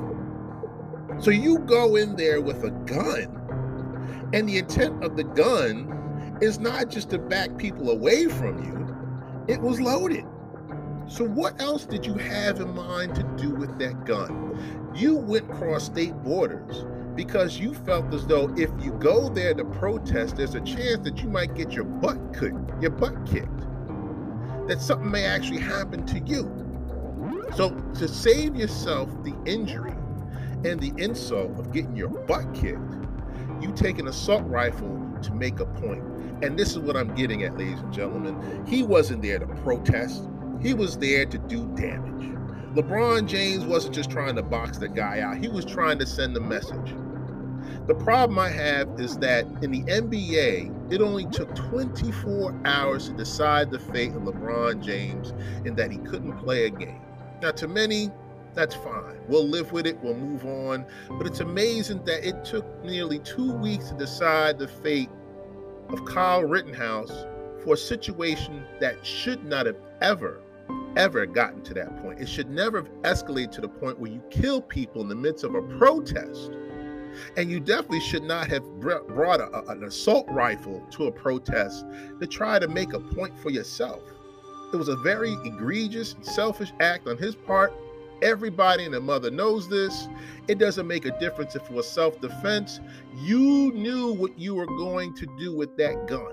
So 1.21 1.31
you 1.31 1.59
go 1.61 1.97
in 1.97 2.17
there 2.17 2.41
with 2.41 2.65
a 2.65 2.71
gun, 2.71 4.29
and 4.33 4.49
the 4.49 4.59
intent 4.59 5.03
of 5.03 5.17
the 5.17 5.25
gun 5.25 6.39
is 6.41 6.59
not 6.59 6.91
just 6.91 7.11
to 7.11 7.19
back 7.19 7.57
people 7.59 7.91
away 7.91 8.27
from 8.27 8.63
you, 8.65 8.79
it 9.49 9.61
was 9.61 9.81
loaded. 9.81 10.25
So, 11.09 11.25
what 11.25 11.61
else 11.61 11.87
did 11.87 12.05
you 12.05 12.15
have 12.15 12.61
in 12.61 12.75
mind 12.75 13.15
to 13.15 13.23
do 13.39 13.55
with 13.55 13.79
that 13.79 14.05
gun? 14.05 14.93
You 14.95 15.17
went 15.17 15.51
across 15.51 15.87
state 15.87 16.13
borders 16.23 16.85
because 17.19 17.59
you 17.59 17.75
felt 17.75 18.15
as 18.15 18.25
though 18.29 18.49
if 18.57 18.71
you 18.81 18.93
go 18.93 19.29
there 19.29 19.53
to 19.53 19.65
protest, 19.65 20.37
there's 20.37 20.55
a 20.55 20.61
chance 20.61 21.01
that 21.03 21.21
you 21.21 21.29
might 21.29 21.53
get 21.57 21.73
your 21.73 21.83
butt 21.83 22.17
kicked, 22.33 22.81
your 22.81 22.93
butt 22.93 23.27
kicked. 23.27 23.59
That 24.69 24.81
something 24.81 25.11
may 25.11 25.25
actually 25.25 25.59
happen 25.59 26.07
to 26.07 26.21
you. 26.21 26.45
So 27.57 27.71
to 27.71 28.07
save 28.07 28.55
yourself 28.55 29.11
the 29.25 29.35
injury 29.47 29.97
and 30.65 30.79
the 30.79 30.93
insult 31.03 31.59
of 31.59 31.73
getting 31.73 31.97
your 31.97 32.09
butt 32.09 32.55
kicked, 32.55 32.95
you 33.61 33.73
take 33.75 33.99
an 33.99 34.07
assault 34.07 34.45
rifle 34.47 35.05
to 35.21 35.35
make 35.35 35.59
a 35.59 35.67
point. 35.67 36.05
And 36.45 36.57
this 36.57 36.71
is 36.71 36.79
what 36.79 36.97
I'm 36.97 37.13
getting 37.17 37.43
at, 37.43 37.59
ladies 37.59 37.81
and 37.81 37.93
gentlemen. 37.93 38.65
He 38.65 38.85
wasn't 38.85 39.23
there 39.23 39.41
to 39.41 39.47
protest. 39.65 40.29
He 40.63 40.73
was 40.73 40.97
there 40.97 41.27
to 41.27 41.37
do 41.37 41.67
damage. 41.75 42.39
LeBron 42.77 43.27
James 43.27 43.65
wasn't 43.65 43.97
just 43.97 44.09
trying 44.09 44.37
to 44.37 44.43
box 44.45 44.79
the 44.79 44.89
guy 44.89 45.19
out, 45.19 45.39
he 45.39 45.49
was 45.49 45.65
trying 45.65 45.99
to 45.99 46.07
send 46.07 46.37
a 46.37 46.41
message. 46.41 46.95
The 47.89 47.95
problem 47.95 48.39
I 48.39 48.51
have 48.51 49.01
is 49.01 49.17
that 49.21 49.47
in 49.63 49.71
the 49.71 49.83
NBA, 49.85 50.93
it 50.93 51.01
only 51.01 51.25
took 51.25 51.55
24 51.55 52.55
hours 52.67 53.09
to 53.09 53.15
decide 53.15 53.71
the 53.71 53.79
fate 53.79 54.11
of 54.11 54.25
LeBron 54.25 54.85
James 54.85 55.31
and 55.65 55.75
that 55.79 55.91
he 55.91 55.97
couldn't 55.97 56.37
play 56.37 56.67
a 56.67 56.71
game. 56.71 57.01
Now, 57.41 57.53
to 57.53 57.67
many, 57.67 58.11
that's 58.53 58.75
fine. 58.75 59.19
We'll 59.27 59.49
live 59.49 59.73
with 59.73 59.87
it, 59.87 59.99
we'll 60.03 60.17
move 60.19 60.45
on. 60.45 60.85
But 61.09 61.27
it's 61.27 61.41
amazing 61.41 62.05
that 62.05 62.29
it 62.29 62.45
took 62.45 62.67
nearly 62.85 63.21
two 63.21 63.53
weeks 63.53 63.89
to 63.89 63.95
decide 63.95 64.59
the 64.59 64.69
fate 64.69 65.09
of 65.89 66.05
Kyle 66.05 66.45
Rittenhouse 66.45 67.25
for 67.65 67.73
a 67.73 67.79
situation 67.79 68.67
that 68.81 69.05
should 69.05 69.47
not 69.47 69.65
have 69.65 69.79
ever, 70.03 70.43
ever 70.99 71.25
gotten 71.25 71.63
to 71.63 71.73
that 71.73 72.03
point. 72.03 72.21
It 72.21 72.29
should 72.29 72.51
never 72.51 72.83
have 72.83 72.91
escalated 73.01 73.53
to 73.53 73.61
the 73.63 73.69
point 73.71 73.99
where 73.99 74.11
you 74.11 74.23
kill 74.29 74.61
people 74.61 75.01
in 75.01 75.09
the 75.09 75.15
midst 75.15 75.43
of 75.43 75.55
a 75.55 75.63
protest 75.63 76.51
and 77.37 77.51
you 77.51 77.61
definitely 77.61 78.01
should 78.01 78.23
not 78.23 78.49
have 78.49 78.63
brought 78.81 79.41
a, 79.41 79.69
an 79.69 79.85
assault 79.85 80.27
rifle 80.29 80.85
to 80.91 81.07
a 81.07 81.13
protest 81.13 81.85
to 82.21 82.27
try 82.27 82.59
to 82.59 82.69
make 82.69 82.93
a 82.93 83.01
point 83.01 83.39
for 83.39 83.51
yourself. 83.51 84.03
It 84.73 84.77
was 84.77 84.89
a 84.89 84.97
very 84.97 85.33
egregious 85.45 86.15
selfish 86.21 86.73
act 86.81 87.09
on 87.09 87.17
his 87.17 87.35
part. 87.35 87.73
Everybody 88.21 88.85
and 88.85 88.93
their 88.93 89.01
mother 89.01 89.31
knows 89.31 89.69
this. 89.69 90.09
It 90.49 90.59
doesn't 90.59 90.87
make 90.87 91.07
a 91.07 91.19
difference 91.19 91.55
if 91.55 91.63
it 91.63 91.71
was 91.71 91.89
self 91.89 92.21
defense. 92.21 92.81
You 93.15 93.73
knew 93.73 94.13
what 94.13 94.39
you 94.39 94.55
were 94.55 94.67
going 94.67 95.15
to 95.15 95.27
do 95.39 95.57
with 95.57 95.77
that 95.77 96.07
gun, 96.07 96.33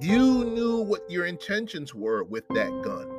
you 0.00 0.44
knew 0.44 0.78
what 0.78 1.10
your 1.10 1.26
intentions 1.26 1.94
were 1.94 2.22
with 2.24 2.46
that 2.48 2.70
gun. 2.82 3.18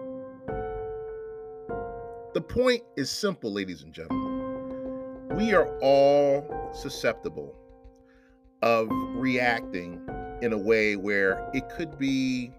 The 2.33 2.41
point 2.41 2.83
is 2.95 3.09
simple, 3.09 3.51
ladies 3.51 3.83
and 3.83 3.91
gentlemen. 3.91 4.28
We 5.31 5.53
are 5.53 5.67
all 5.81 6.71
susceptible 6.73 7.55
of 8.61 8.89
reacting 8.91 10.01
in 10.41 10.53
a 10.53 10.57
way 10.57 10.95
where 10.95 11.49
it 11.53 11.69
could 11.69 11.97
be 11.97 12.51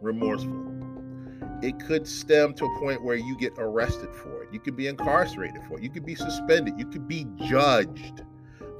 remorseful. 0.00 0.66
It 1.62 1.78
could 1.80 2.06
stem 2.06 2.54
to 2.54 2.64
a 2.64 2.78
point 2.80 3.02
where 3.02 3.16
you 3.16 3.36
get 3.38 3.52
arrested 3.58 4.14
for 4.14 4.42
it. 4.42 4.52
You 4.52 4.60
could 4.60 4.76
be 4.76 4.86
incarcerated 4.88 5.62
for 5.68 5.78
it. 5.78 5.82
You 5.82 5.90
could 5.90 6.06
be 6.06 6.14
suspended. 6.14 6.78
You 6.78 6.86
could 6.86 7.08
be 7.08 7.26
judged 7.36 8.22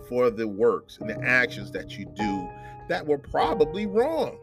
for 0.09 0.31
the 0.31 0.47
works 0.47 0.99
and 0.99 1.09
the 1.09 1.19
actions 1.23 1.71
that 1.73 1.99
you 1.99 2.07
do 2.15 2.49
that 2.89 3.07
were 3.07 3.19
probably 3.19 3.87
wrong. 3.87 4.39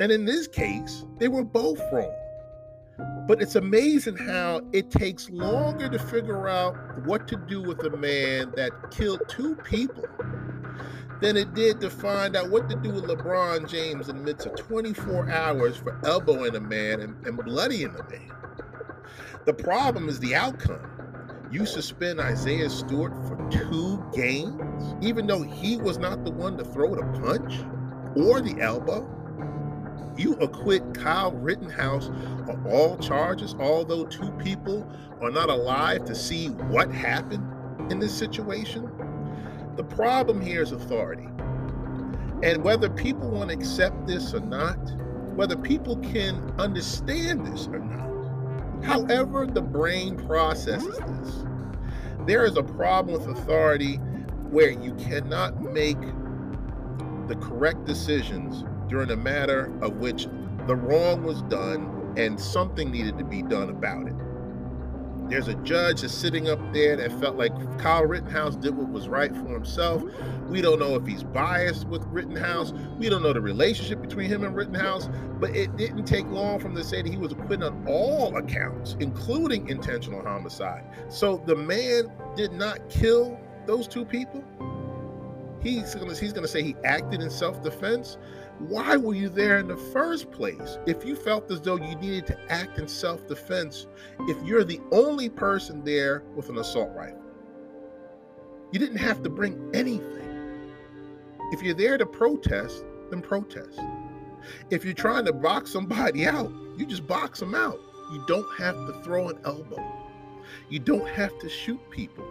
And 0.00 0.12
in 0.12 0.24
this 0.24 0.46
case, 0.46 1.04
they 1.18 1.28
were 1.28 1.44
both 1.44 1.80
wrong. 1.92 2.14
But 3.28 3.42
it's 3.42 3.56
amazing 3.56 4.16
how 4.16 4.62
it 4.72 4.90
takes 4.90 5.28
longer 5.28 5.86
to 5.90 5.98
figure 5.98 6.48
out 6.48 6.74
what 7.04 7.28
to 7.28 7.36
do 7.36 7.60
with 7.60 7.84
a 7.84 7.94
man 7.94 8.54
that 8.56 8.90
killed 8.90 9.20
two 9.28 9.54
people 9.56 10.06
than 11.20 11.36
it 11.36 11.52
did 11.52 11.78
to 11.82 11.90
find 11.90 12.34
out 12.34 12.48
what 12.48 12.70
to 12.70 12.76
do 12.76 12.90
with 12.90 13.04
LeBron 13.04 13.68
James 13.68 14.08
in 14.08 14.16
the 14.16 14.22
midst 14.22 14.46
of 14.46 14.56
24 14.56 15.28
hours 15.28 15.76
for 15.76 16.00
elbowing 16.06 16.56
a 16.56 16.60
man 16.60 17.00
and, 17.02 17.26
and 17.26 17.36
bloodying 17.36 17.94
a 17.94 18.10
man. 18.10 18.32
The 19.44 19.52
problem 19.52 20.08
is 20.08 20.18
the 20.20 20.34
outcome. 20.34 20.80
You 21.52 21.66
suspend 21.66 22.20
Isaiah 22.20 22.70
Stewart 22.70 23.12
for 23.26 23.36
two 23.50 24.02
games, 24.14 24.94
even 25.04 25.26
though 25.26 25.42
he 25.42 25.76
was 25.76 25.98
not 25.98 26.24
the 26.24 26.30
one 26.30 26.56
to 26.56 26.64
throw 26.64 26.94
the 26.94 27.04
punch 27.20 27.56
or 28.16 28.40
the 28.40 28.58
elbow 28.62 29.17
you 30.18 30.34
acquit 30.34 30.94
Kyle 30.94 31.32
Rittenhouse 31.32 32.08
of 32.48 32.66
all 32.66 32.96
charges, 32.98 33.54
although 33.58 34.04
two 34.06 34.30
people 34.32 34.86
are 35.20 35.30
not 35.30 35.48
alive 35.48 36.04
to 36.06 36.14
see 36.14 36.48
what 36.48 36.90
happened 36.92 37.46
in 37.90 37.98
this 37.98 38.16
situation. 38.16 38.90
The 39.76 39.84
problem 39.84 40.40
here 40.40 40.62
is 40.62 40.72
authority. 40.72 41.28
And 42.42 42.62
whether 42.62 42.88
people 42.90 43.30
want 43.30 43.50
to 43.50 43.56
accept 43.56 44.06
this 44.06 44.34
or 44.34 44.40
not, 44.40 44.76
whether 45.34 45.56
people 45.56 45.96
can 45.96 46.52
understand 46.58 47.46
this 47.46 47.66
or 47.68 47.78
not, 47.78 48.84
however 48.84 49.46
the 49.46 49.62
brain 49.62 50.16
processes 50.16 50.98
this, 50.98 51.44
there 52.26 52.44
is 52.44 52.56
a 52.56 52.62
problem 52.62 53.18
with 53.18 53.38
authority 53.38 53.96
where 54.50 54.70
you 54.70 54.94
cannot 54.94 55.60
make 55.62 56.00
the 57.28 57.36
correct 57.36 57.84
decisions 57.84 58.64
during 58.88 59.10
a 59.10 59.16
matter 59.16 59.72
of 59.82 59.96
which 59.96 60.28
the 60.66 60.76
wrong 60.76 61.22
was 61.24 61.42
done 61.42 62.14
and 62.16 62.38
something 62.38 62.90
needed 62.90 63.18
to 63.18 63.24
be 63.24 63.42
done 63.42 63.70
about 63.70 64.06
it. 64.06 64.14
There's 65.28 65.48
a 65.48 65.54
judge 65.56 66.00
that's 66.00 66.14
sitting 66.14 66.48
up 66.48 66.58
there 66.72 66.96
that 66.96 67.12
felt 67.20 67.36
like 67.36 67.52
Kyle 67.78 68.06
Rittenhouse 68.06 68.56
did 68.56 68.74
what 68.74 68.88
was 68.88 69.08
right 69.08 69.30
for 69.36 69.48
himself. 69.48 70.02
We 70.48 70.62
don't 70.62 70.78
know 70.78 70.94
if 70.94 71.06
he's 71.06 71.22
biased 71.22 71.86
with 71.86 72.02
Rittenhouse. 72.06 72.72
We 72.96 73.10
don't 73.10 73.22
know 73.22 73.34
the 73.34 73.40
relationship 73.42 74.00
between 74.00 74.30
him 74.30 74.42
and 74.42 74.56
Rittenhouse. 74.56 75.10
But 75.38 75.54
it 75.54 75.76
didn't 75.76 76.06
take 76.06 76.26
long 76.28 76.58
from 76.58 76.74
to 76.76 76.82
say 76.82 77.02
that 77.02 77.10
he 77.10 77.18
was 77.18 77.32
acquitted 77.32 77.62
on 77.62 77.84
all 77.86 78.38
accounts, 78.38 78.96
including 79.00 79.68
intentional 79.68 80.22
homicide. 80.22 80.84
So 81.10 81.42
the 81.44 81.56
man 81.56 82.10
did 82.34 82.52
not 82.52 82.88
kill 82.88 83.38
those 83.66 83.86
two 83.86 84.06
people. 84.06 84.42
He's 85.60 85.94
gonna 85.94 86.14
he's 86.14 86.32
gonna 86.32 86.48
say 86.48 86.62
he 86.62 86.76
acted 86.84 87.20
in 87.20 87.30
self-defense. 87.30 88.18
Why 88.58 88.96
were 88.96 89.14
you 89.14 89.28
there 89.28 89.58
in 89.58 89.68
the 89.68 89.76
first 89.76 90.30
place 90.30 90.78
if 90.86 91.04
you 91.04 91.14
felt 91.14 91.50
as 91.50 91.60
though 91.60 91.76
you 91.76 91.94
needed 91.96 92.26
to 92.28 92.52
act 92.52 92.78
in 92.78 92.88
self 92.88 93.26
defense 93.26 93.86
if 94.22 94.40
you're 94.44 94.64
the 94.64 94.80
only 94.92 95.28
person 95.28 95.84
there 95.84 96.22
with 96.34 96.48
an 96.48 96.58
assault 96.58 96.90
rifle? 96.94 97.22
You 98.72 98.78
didn't 98.78 98.98
have 98.98 99.22
to 99.22 99.30
bring 99.30 99.70
anything. 99.74 100.74
If 101.52 101.62
you're 101.62 101.74
there 101.74 101.96
to 101.98 102.06
protest, 102.06 102.84
then 103.10 103.22
protest. 103.22 103.80
If 104.70 104.84
you're 104.84 104.94
trying 104.94 105.24
to 105.24 105.32
box 105.32 105.70
somebody 105.70 106.26
out, 106.26 106.52
you 106.76 106.86
just 106.86 107.06
box 107.06 107.40
them 107.40 107.54
out. 107.54 107.80
You 108.12 108.22
don't 108.26 108.46
have 108.58 108.74
to 108.86 109.00
throw 109.02 109.28
an 109.28 109.38
elbow. 109.44 109.84
You 110.68 110.78
don't 110.78 111.08
have 111.08 111.38
to 111.38 111.48
shoot 111.48 111.80
people. 111.90 112.24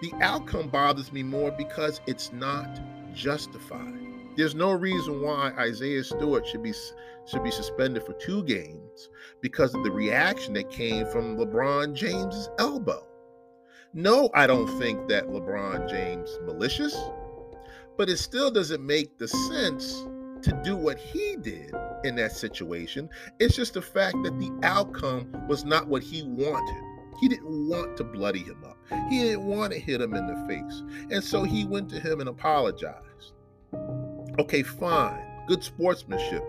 The 0.00 0.12
outcome 0.20 0.68
bothers 0.68 1.12
me 1.12 1.22
more 1.22 1.50
because 1.50 2.00
it's 2.06 2.32
not 2.32 2.80
justified. 3.14 3.98
There's 4.36 4.54
no 4.54 4.72
reason 4.72 5.20
why 5.20 5.52
Isaiah 5.58 6.04
Stewart 6.04 6.46
should 6.46 6.62
be 6.62 6.72
should 7.26 7.44
be 7.44 7.50
suspended 7.50 8.02
for 8.02 8.14
two 8.14 8.42
games 8.44 9.10
because 9.40 9.74
of 9.74 9.84
the 9.84 9.90
reaction 9.90 10.54
that 10.54 10.70
came 10.70 11.06
from 11.06 11.36
LeBron 11.36 11.94
James's 11.94 12.48
elbow. 12.58 13.06
No, 13.94 14.30
I 14.34 14.46
don't 14.46 14.78
think 14.78 15.08
that 15.08 15.28
LeBron 15.28 15.88
James 15.88 16.38
malicious, 16.44 16.96
but 17.98 18.08
it 18.08 18.16
still 18.16 18.50
doesn't 18.50 18.84
make 18.84 19.18
the 19.18 19.28
sense 19.28 20.06
to 20.42 20.60
do 20.64 20.76
what 20.76 20.98
he 20.98 21.36
did 21.36 21.72
in 22.04 22.16
that 22.16 22.32
situation. 22.32 23.08
It's 23.38 23.54
just 23.54 23.74
the 23.74 23.82
fact 23.82 24.16
that 24.24 24.38
the 24.38 24.50
outcome 24.62 25.30
was 25.46 25.64
not 25.64 25.88
what 25.88 26.02
he 26.02 26.22
wanted. 26.22 26.91
He 27.22 27.28
didn't 27.28 27.68
want 27.68 27.96
to 27.98 28.04
bloody 28.04 28.40
him 28.40 28.64
up. 28.64 28.76
He 29.08 29.20
didn't 29.20 29.44
want 29.44 29.72
to 29.72 29.78
hit 29.78 30.00
him 30.00 30.12
in 30.12 30.26
the 30.26 30.34
face. 30.48 30.82
And 31.12 31.22
so 31.22 31.44
he 31.44 31.64
went 31.64 31.88
to 31.90 32.00
him 32.00 32.18
and 32.18 32.28
apologized. 32.28 33.34
Okay, 34.40 34.64
fine. 34.64 35.24
Good 35.46 35.62
sportsmanship. 35.62 36.42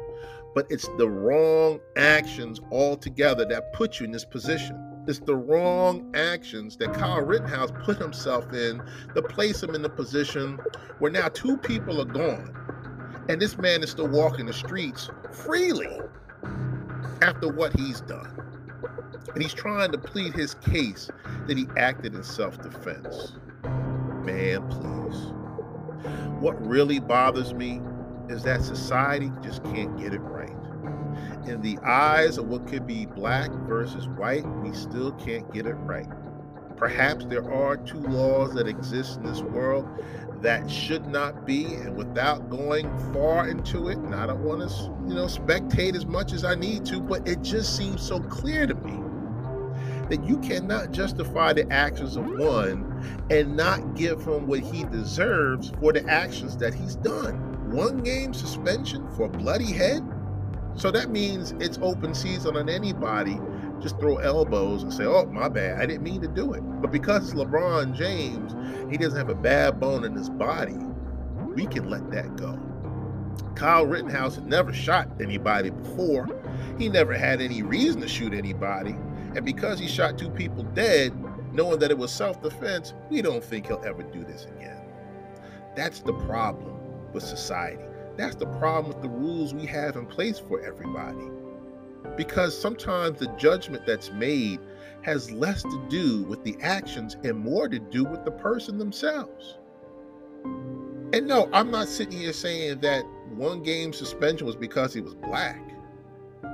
But 0.56 0.66
it's 0.72 0.88
the 0.98 1.08
wrong 1.08 1.80
actions 1.96 2.60
altogether 2.72 3.46
that 3.46 3.72
put 3.74 4.00
you 4.00 4.08
in 4.08 4.12
this 4.12 4.26
position. 4.26 5.04
It's 5.08 5.20
the 5.20 5.36
wrong 5.36 6.12
actions 6.16 6.76
that 6.78 6.92
Kyle 6.96 7.22
Rittenhouse 7.22 7.70
put 7.84 8.00
himself 8.00 8.52
in 8.52 8.82
that 9.14 9.30
place 9.30 9.62
him 9.62 9.76
in 9.76 9.84
the 9.84 9.90
position 9.90 10.58
where 10.98 11.12
now 11.12 11.28
two 11.28 11.56
people 11.56 12.02
are 12.02 12.06
gone. 12.06 12.52
And 13.30 13.40
this 13.40 13.60
man 13.60 13.84
is 13.84 13.92
still 13.92 14.08
walking 14.08 14.48
the 14.48 14.54
streets 14.54 15.08
freely 15.32 16.00
after 17.22 17.54
what 17.54 17.80
he's 17.80 18.02
done. 18.02 18.43
And 19.34 19.42
he's 19.42 19.54
trying 19.54 19.92
to 19.92 19.98
plead 19.98 20.34
his 20.34 20.54
case 20.56 21.10
that 21.48 21.58
he 21.58 21.68
acted 21.78 22.14
in 22.14 22.24
self 22.24 22.62
defense. 22.62 23.34
Man, 24.24 24.68
please. 24.70 25.34
What 26.40 26.66
really 26.66 27.00
bothers 27.00 27.54
me 27.54 27.82
is 28.30 28.44
that 28.44 28.62
society 28.62 29.32
just 29.42 29.64
can't 29.66 29.98
get 29.98 30.14
it 30.14 30.20
right. 30.20 30.50
In 31.48 31.62
the 31.62 31.78
eyes 31.80 32.38
of 32.38 32.48
what 32.48 32.68
could 32.68 32.88
be 32.88 33.06
black 33.06 33.52
versus 33.68 34.08
white, 34.10 34.46
we 34.62 34.74
still 34.74 35.12
can't 35.14 35.52
get 35.54 35.66
it 35.66 35.76
right. 35.76 36.08
Perhaps 36.76 37.26
there 37.26 37.50
are 37.50 37.78
two 37.78 38.00
laws 38.00 38.54
that 38.56 38.68
exist 38.68 39.18
in 39.18 39.24
this 39.24 39.42
world 39.42 39.88
that 40.42 40.70
should 40.70 41.06
not 41.08 41.46
be, 41.46 41.66
and 41.66 41.96
without 41.96 42.50
going 42.50 42.86
far 43.14 43.48
into 43.48 43.88
it, 43.88 43.98
and 43.98 44.14
I 44.14 44.26
don't 44.26 44.44
want 44.44 44.70
to, 44.70 44.76
you 45.08 45.16
know, 45.16 45.26
spectate 45.26 45.96
as 45.96 46.06
much 46.06 46.34
as 46.34 46.44
I 46.44 46.56
need 46.56 46.86
to, 46.86 47.00
but 47.00 47.26
it 47.28 47.42
just 47.42 47.78
seems 47.78 48.02
so 48.02 48.20
clear 48.20 48.68
to 48.68 48.76
me 48.76 49.03
that 50.10 50.24
you 50.24 50.38
cannot 50.40 50.92
justify 50.92 51.54
the 51.54 51.72
actions 51.72 52.16
of 52.16 52.26
one 52.38 52.90
and 53.30 53.56
not 53.56 53.96
give 53.96 54.24
him 54.26 54.48
what 54.48 54.60
he 54.60 54.84
deserves 54.86 55.72
for 55.80 55.94
the 55.94 56.06
actions 56.10 56.58
that 56.58 56.74
he's 56.74 56.96
done. 56.96 57.36
One 57.72 58.04
game 58.04 58.34
suspension 58.34 59.08
for 59.16 59.28
bloody 59.28 59.72
head. 59.72 60.04
So 60.76 60.92
that 60.92 61.10
means 61.10 61.52
it's 61.60 61.80
open 61.82 62.14
season 62.14 62.58
on 62.58 62.70
anybody. 62.70 63.40
Just 63.80 64.00
throw 64.00 64.18
elbows 64.18 64.84
and 64.84 64.94
say, 64.94 65.06
oh, 65.06 65.26
my 65.26 65.50
bad. 65.50 65.80
I 65.80 65.86
didn't 65.86 66.04
mean 66.04 66.22
to 66.22 66.28
do 66.28 66.54
it. 66.54 66.62
But 66.82 66.92
because 66.92 67.34
LeBron 67.34 67.96
James, 67.96 68.56
he 68.90 68.98
doesn't 68.98 69.18
have 69.18 69.30
a 69.30 69.36
bad 69.36 69.80
bone 69.80 70.04
in 70.04 70.16
his 70.16 70.30
body. 70.30 70.78
We 71.56 71.66
can 71.68 71.90
let 71.90 72.10
that 72.12 72.36
go. 72.36 72.60
Kyle 73.56 73.86
Rittenhouse 73.86 74.36
had 74.36 74.48
never 74.48 74.74
shot 74.74 75.08
anybody 75.22 75.70
before. 75.70 76.28
He 76.78 76.90
never 76.90 77.14
had 77.14 77.42
any 77.42 77.62
reason 77.62 78.02
to 78.02 78.08
shoot 78.08 78.34
anybody. 78.34 78.96
And 79.36 79.46
because 79.46 79.80
he 79.80 79.88
shot 79.88 80.18
two 80.18 80.30
people 80.30 80.64
dead, 80.64 81.14
knowing 81.54 81.80
that 81.80 81.92
it 81.92 81.98
was 81.98 82.12
self 82.12 82.42
defense, 82.42 82.94
we 83.10 83.22
don't 83.22 83.44
think 83.44 83.68
he'll 83.68 83.84
ever 83.86 84.04
do 84.04 84.24
this 84.24 84.46
again. 84.46 84.82
That's 85.76 86.00
the 86.00 86.14
problem 86.14 86.78
with 87.14 87.24
society. 87.24 87.84
That's 88.16 88.36
the 88.36 88.46
problem 88.46 88.94
with 88.94 89.02
the 89.02 89.10
rules 89.10 89.54
we 89.54 89.66
have 89.66 89.96
in 89.96 90.06
place 90.06 90.38
for 90.40 90.62
everybody. 90.62 91.30
Because 92.16 92.60
sometimes 92.60 93.20
the 93.20 93.28
judgment 93.38 93.86
that's 93.86 94.12
made 94.12 94.60
has 95.02 95.32
less 95.32 95.64
to 95.64 95.86
do 95.90 96.24
with 96.24 96.44
the 96.44 96.56
actions 96.62 97.18
and 97.24 97.38
more 97.38 97.68
to 97.68 97.80
do 97.80 98.04
with 98.04 98.24
the 98.24 98.32
person 98.32 98.78
themselves. 98.78 99.58
And 101.14 101.28
no, 101.28 101.50
I'm 101.54 101.72
not 101.72 101.88
sitting 101.88 102.20
here 102.20 102.34
saying 102.34 102.80
that 102.82 103.04
one 103.30 103.64
game 103.64 103.94
suspension 103.94 104.46
was 104.46 104.56
because 104.56 104.94
he 104.94 105.02
was 105.02 105.16
black. 105.16 105.62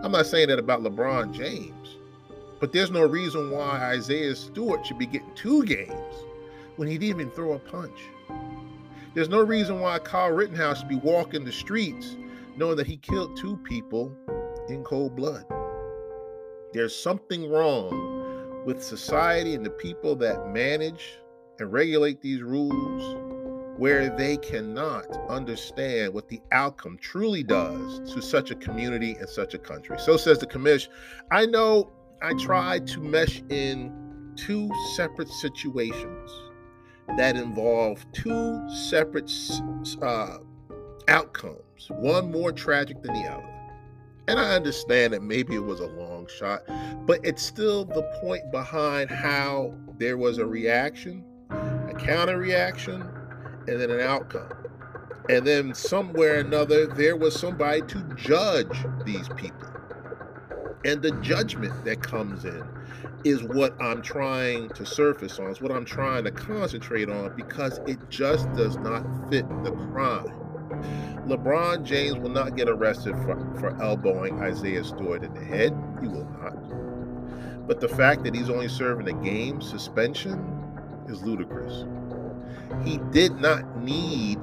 I'm 0.04 0.12
not 0.12 0.28
saying 0.28 0.48
that 0.50 0.60
about 0.60 0.82
LeBron 0.82 1.34
James. 1.34 1.98
But 2.60 2.74
there's 2.74 2.92
no 2.92 3.04
reason 3.06 3.52
why 3.52 3.80
Isaiah 3.80 4.36
Stewart 4.36 4.86
should 4.86 4.98
be 4.98 5.06
getting 5.06 5.34
two 5.36 5.64
games 5.66 6.16
when 6.76 6.88
he 6.88 6.98
didn't 6.98 7.22
even 7.22 7.32
throw 7.32 7.54
a 7.54 7.60
punch. 7.60 8.00
There's 9.14 9.30
no 9.30 9.42
reason 9.42 9.80
why 9.80 10.00
Kyle 10.00 10.32
Rittenhouse 10.32 10.80
should 10.80 10.90
be 10.90 10.96
walking 10.96 11.44
the 11.44 11.52
streets 11.52 12.16
knowing 12.58 12.76
that 12.78 12.88
he 12.88 12.98
killed 12.98 13.38
two 13.38 13.58
people 13.58 14.14
in 14.68 14.84
cold 14.84 15.16
blood. 15.16 15.46
There's 16.74 16.96
something 16.96 17.50
wrong 17.50 18.64
with 18.66 18.84
society 18.84 19.56
and 19.56 19.66
the 19.66 19.72
people 19.72 20.16
that 20.18 20.50
manage 20.50 21.18
and 21.60 21.72
regulate 21.72 22.22
these 22.22 22.42
rules 22.42 23.18
where 23.78 24.16
they 24.16 24.36
cannot 24.36 25.08
understand 25.30 26.14
what 26.14 26.28
the 26.28 26.42
outcome 26.52 26.98
truly 27.00 27.44
does 27.44 28.14
to 28.14 28.22
such 28.22 28.52
a 28.52 28.56
community 28.56 29.14
and 29.14 29.30
such 29.30 29.54
a 29.54 29.58
country. 29.58 29.98
So 29.98 30.18
says 30.18 30.38
the 30.38 30.46
commish. 30.46 30.90
I 31.32 31.46
know 31.46 31.90
I 32.22 32.34
tried 32.34 32.86
to 32.88 33.00
mesh 33.00 33.42
in 33.50 34.34
two 34.36 34.70
separate 34.96 35.30
situations 35.30 36.32
that 37.18 37.38
involve 37.38 38.06
two 38.12 38.70
separate 38.70 39.32
uh, 40.02 40.38
outcomes, 41.08 41.88
one 41.90 42.30
more 42.30 42.52
tragic 42.52 43.02
than 43.02 43.14
the 43.14 43.30
other. 43.30 43.60
And 44.28 44.38
I 44.38 44.54
understand 44.54 45.14
that 45.14 45.24
maybe 45.24 45.56
it 45.56 45.64
was 45.64 45.80
a 45.80 45.88
long 45.88 46.28
shot, 46.38 46.62
but 47.06 47.20
it's 47.24 47.42
still 47.42 47.86
the 47.86 48.04
point 48.22 48.52
behind 48.52 49.10
how 49.10 49.74
there 49.98 50.18
was 50.18 50.40
a 50.40 50.46
reaction, 50.46 51.24
a 51.50 51.94
counter 51.98 52.38
reaction, 52.38 53.02
and 53.68 53.80
then 53.80 53.90
an 53.90 54.02
outcome. 54.02 54.52
And 55.30 55.48
then 55.48 55.74
somewhere 55.74 56.36
or 56.36 56.40
another, 56.40 56.86
there 56.86 57.16
was 57.16 57.40
somebody 57.40 57.82
to 57.84 58.04
judge 58.16 58.86
these 59.06 59.30
people. 59.30 59.70
And 60.86 61.02
the 61.02 61.12
judgment 61.22 61.84
that 61.86 62.02
comes 62.02 62.46
in 62.46 62.64
is 63.26 63.44
what 63.44 63.80
I'm 63.82 64.02
trying 64.02 64.70
to 64.70 64.86
surface 64.86 65.38
on, 65.40 65.50
It's 65.52 65.62
what 65.62 65.72
I'm 65.72 65.86
trying 65.86 66.24
to 66.24 66.32
concentrate 66.32 67.10
on 67.10 67.36
because 67.36 67.80
it 67.86 67.98
just 68.10 68.52
does 68.54 68.78
not 68.78 69.04
fit 69.30 69.48
the 69.64 69.72
crime. 69.72 70.34
LeBron 71.28 71.84
James 71.84 72.18
will 72.18 72.30
not 72.30 72.56
get 72.56 72.70
arrested 72.70 73.14
for, 73.18 73.36
for 73.60 73.82
elbowing 73.82 74.40
Isaiah 74.40 74.84
Stewart 74.84 75.24
in 75.24 75.34
the 75.34 75.44
head. 75.44 75.76
He 76.02 76.08
will 76.08 76.30
not. 76.42 77.68
But 77.68 77.82
the 77.82 77.90
fact 77.90 78.24
that 78.24 78.34
he's 78.34 78.50
only 78.50 78.70
serving 78.70 79.08
a 79.10 79.24
game 79.24 79.62
suspension 79.62 80.40
is 81.10 81.22
ludicrous. 81.24 81.86
He 82.86 83.00
did 83.12 83.40
not 83.42 83.78
need 83.82 84.40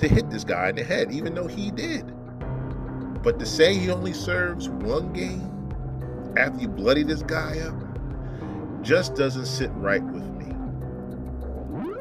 to 0.00 0.08
hit 0.08 0.30
this 0.30 0.44
guy 0.44 0.70
in 0.70 0.76
the 0.76 0.84
head, 0.84 1.12
even 1.12 1.34
though 1.34 1.46
he 1.46 1.70
did. 1.70 2.12
But 3.22 3.38
to 3.38 3.46
say 3.46 3.74
he 3.74 3.90
only 3.90 4.14
serves 4.14 4.68
one 4.68 5.12
game 5.12 5.59
after 6.36 6.60
you 6.60 6.68
bloody 6.68 7.02
this 7.02 7.22
guy 7.22 7.58
up 7.60 7.74
just 8.82 9.14
doesn't 9.14 9.46
sit 9.46 9.70
right 9.74 10.02
with 10.02 10.24
me. 10.24 10.54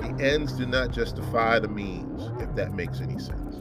The 0.02 0.24
ends 0.24 0.54
do 0.54 0.66
not 0.66 0.92
justify 0.92 1.60
the 1.60 1.68
means, 1.68 2.30
if 2.42 2.54
that 2.56 2.74
makes 2.74 3.02
any 3.02 3.20
sense. 3.20 3.58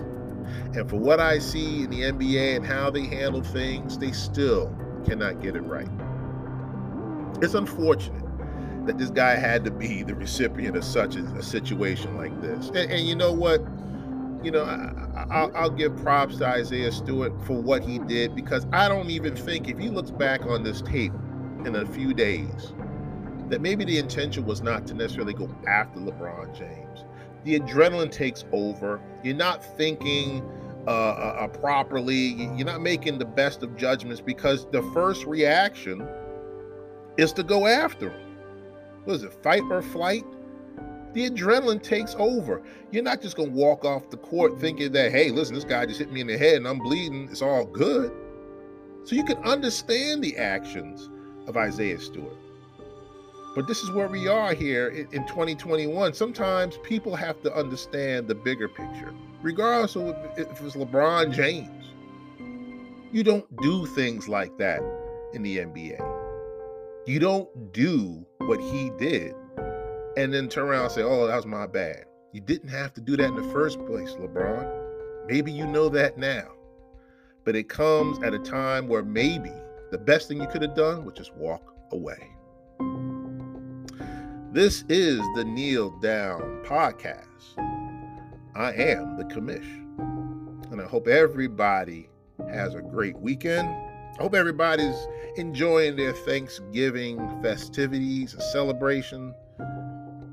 And 0.75 0.89
for 0.89 0.97
what 0.97 1.21
I 1.21 1.39
see 1.39 1.85
in 1.85 1.91
the 1.91 2.03
NBA 2.03 2.57
and 2.57 2.67
how 2.67 2.91
they 2.91 3.05
handle 3.05 3.43
things, 3.43 3.99
they 3.99 4.13
still 4.13 4.75
cannot 5.05 5.41
get 5.41 5.57
it 5.57 5.63
right. 5.63 5.89
It's 7.43 7.55
unfortunate 7.55 8.25
that 8.87 8.99
this 8.99 9.11
guy 9.11 9.35
had 9.35 9.65
to 9.65 9.71
be 9.71 10.03
the 10.03 10.15
recipient 10.15 10.77
of 10.77 10.85
such 10.85 11.17
a, 11.17 11.25
a 11.35 11.43
situation 11.43 12.17
like 12.17 12.41
this. 12.41 12.69
And, 12.69 12.91
and, 12.91 13.07
you 13.07 13.15
know 13.15 13.33
what? 13.33 13.61
You 14.49 14.53
know, 14.53 14.65
I, 14.65 15.63
will 15.63 15.69
give 15.69 15.95
props 15.99 16.39
to 16.39 16.47
Isaiah 16.47 16.91
Stewart 16.91 17.35
for 17.45 17.61
what 17.61 17.83
he 17.83 17.99
did 17.99 18.35
because 18.35 18.67
I 18.73 18.89
don't 18.89 19.11
even 19.11 19.37
think 19.37 19.69
if 19.69 19.77
he 19.77 19.91
looks 19.91 20.11
back 20.11 20.47
on 20.47 20.63
this 20.63 20.81
tape 20.81 21.13
in 21.67 21.77
a 21.77 21.85
few 21.85 22.15
days, 22.15 22.73
that 23.51 23.61
maybe 23.61 23.85
the 23.85 23.99
intention 23.99 24.47
was 24.47 24.63
not 24.63 24.87
to 24.87 24.95
necessarily 24.95 25.35
go 25.35 25.55
after 25.67 26.01
LeBron 26.01 26.57
James. 26.57 27.05
The 27.45 27.61
adrenaline 27.61 28.11
takes 28.11 28.47
over. 28.51 29.03
You're 29.23 29.37
not 29.37 29.63
thinking 29.77 30.43
uh, 30.87 30.93
uh, 30.93 31.37
uh 31.41 31.49
properly. 31.49 32.49
You're 32.57 32.65
not 32.65 32.81
making 32.81 33.19
the 33.19 33.27
best 33.27 33.63
of 33.63 33.77
judgments 33.77 34.23
because 34.23 34.65
the 34.71 34.81
first 34.95 35.27
reaction 35.27 36.09
is 37.19 37.35
to 37.35 37.43
go 37.43 37.67
after 37.67 38.09
him. 38.09 38.37
What 39.05 39.17
is 39.17 39.25
it, 39.25 39.35
fight 39.43 39.65
or 39.71 39.83
flight? 39.83 40.25
The 41.15 41.31
adrenaline 41.31 41.83
takes 41.83 42.15
over. 42.19 42.63
You're 42.91 43.03
not 43.03 43.23
just 43.23 43.37
going 43.37 43.51
to 43.51 43.55
walk 43.55 43.85
off 43.85 44.11
the 44.11 44.17
court 44.19 44.59
thinking 44.61 44.93
that, 44.93 45.11
hey, 45.11 45.31
listen, 45.31 45.55
this 45.55 45.65
guy 45.65 45.87
just 45.87 45.99
hit 45.99 46.13
me 46.13 46.21
in 46.21 46.27
the 46.27 46.37
head 46.39 46.57
and 46.57 46.69
I'm 46.69 46.79
bleeding. 46.79 47.29
It's 47.31 47.43
all 47.43 47.65
good. 47.65 48.13
So 49.05 49.15
you 49.17 49.25
can 49.25 49.39
understand 49.39 50.23
the 50.23 50.37
actions 50.37 51.09
of 51.47 51.57
Isaiah 51.57 51.99
Stewart. 51.99 52.37
But 53.55 53.67
this 53.67 53.83
is 53.83 53.91
where 53.91 54.09
we 54.09 54.29
are 54.29 54.55
here 54.55 54.89
in, 54.89 55.09
in 55.13 55.27
2021. 55.27 56.13
Sometimes 56.13 56.79
people 56.83 57.17
have 57.17 57.43
to 57.43 57.55
understand 57.55 58.29
the 58.29 58.35
bigger 58.35 58.69
picture, 58.69 59.13
regardless 59.43 59.97
of 59.97 60.15
if 60.37 60.61
it's 60.63 60.77
LeBron 60.77 61.33
James. 61.33 61.87
You 63.11 63.25
don't 63.25 63.47
do 63.63 63.87
things 63.87 64.29
like 64.29 64.57
that 64.59 64.81
in 65.33 65.43
the 65.43 65.59
NBA. 65.59 65.99
You 67.07 67.19
don't 67.19 67.73
do 67.73 68.27
what 68.39 68.61
he 68.61 68.91
did 68.99 69.35
and 70.19 70.35
then 70.35 70.49
turn 70.49 70.67
around 70.67 70.83
and 70.83 70.93
say, 70.93 71.03
oh, 71.03 71.29
that 71.29 71.37
was 71.37 71.47
my 71.47 71.65
bad. 71.65 72.05
You 72.33 72.41
didn't 72.41 72.71
have 72.71 72.93
to 72.95 73.01
do 73.01 73.17
that 73.17 73.27
in 73.27 73.37
the 73.37 73.53
first 73.53 73.79
place, 73.87 74.11
LeBron. 74.15 75.29
Maybe 75.29 75.53
you 75.53 75.65
know 75.65 75.89
that 75.91 76.19
now. 76.19 76.49
But 77.45 77.55
it 77.55 77.69
comes 77.69 78.19
at 78.25 78.35
a 78.35 78.39
time 78.41 78.89
where 78.89 79.05
maybe 79.05 79.53
the 79.93 79.99
best 79.99 80.27
thing 80.27 80.41
you 80.41 80.49
could 80.49 80.63
have 80.63 80.75
done 80.75 81.05
was 81.05 81.15
just 81.15 81.33
walk 81.37 81.73
away. 81.93 82.19
This 84.51 84.83
is 84.89 85.21
the 85.37 85.45
Kneel 85.45 85.97
Down 86.01 86.65
Podcast. 86.65 87.57
I 88.57 88.73
am 88.73 89.19
the 89.19 89.25
commish. 89.25 89.73
And 90.73 90.81
I 90.81 90.85
hope 90.85 91.07
everybody 91.07 92.09
has 92.51 92.75
a 92.75 92.83
great 92.83 93.17
weekend. 93.21 93.69
I 93.69 94.23
hope 94.23 94.35
everybody's 94.35 94.97
enjoying 95.37 95.95
their 95.95 96.13
Thanksgiving 96.13 97.41
festivities, 97.41 98.35
a 98.35 98.41
celebration. 98.41 99.33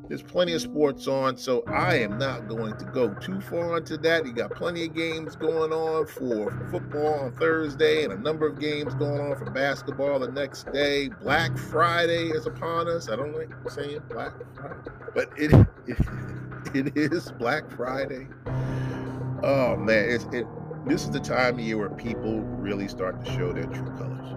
There's 0.08 0.22
plenty 0.22 0.54
of 0.54 0.62
sports 0.62 1.08
on, 1.08 1.36
so 1.36 1.64
I 1.68 1.96
am 1.96 2.20
not 2.20 2.48
going 2.48 2.78
to 2.78 2.86
go 2.86 3.14
too 3.16 3.42
far 3.42 3.78
into 3.78 3.98
that. 3.98 4.26
You 4.26 4.34
got 4.34 4.52
plenty 4.52 4.86
of 4.86 4.94
games 4.94 5.36
going 5.36 5.74
on 5.74 6.06
for 6.06 6.52
football 6.70 7.22
on 7.22 7.32
Thursday 7.34 8.04
and 8.04 8.14
a 8.14 8.18
number 8.18 8.46
of 8.46 8.60
games 8.60 8.94
going 8.96 9.20
on 9.20 9.36
for 9.36 9.50
basketball 9.50 10.20
the 10.20 10.32
next 10.32 10.72
day. 10.72 11.10
Black 11.22 11.58
Friday 11.58 12.30
is 12.30 12.46
upon 12.46 12.88
us. 12.88 13.10
I 13.10 13.16
don't 13.16 13.36
like 13.36 13.50
saying 13.70 14.02
Black 14.10 14.34
Friday, 14.56 14.90
but 15.16 15.30
it 15.38 15.54
it, 15.88 15.98
it 16.76 16.98
is 16.98 17.32
Black 17.32 17.70
Friday. 17.72 18.28
Oh 19.42 19.76
man, 19.76 20.10
it's 20.10 20.26
it. 20.26 20.46
This 20.86 21.04
is 21.04 21.10
the 21.10 21.20
time 21.20 21.56
of 21.56 21.62
year 21.62 21.78
where 21.78 21.90
people 21.90 22.42
really 22.42 22.88
start 22.88 23.26
to 23.26 23.32
show 23.32 23.52
their 23.52 23.66
true 23.66 23.92
colors. 23.98 24.36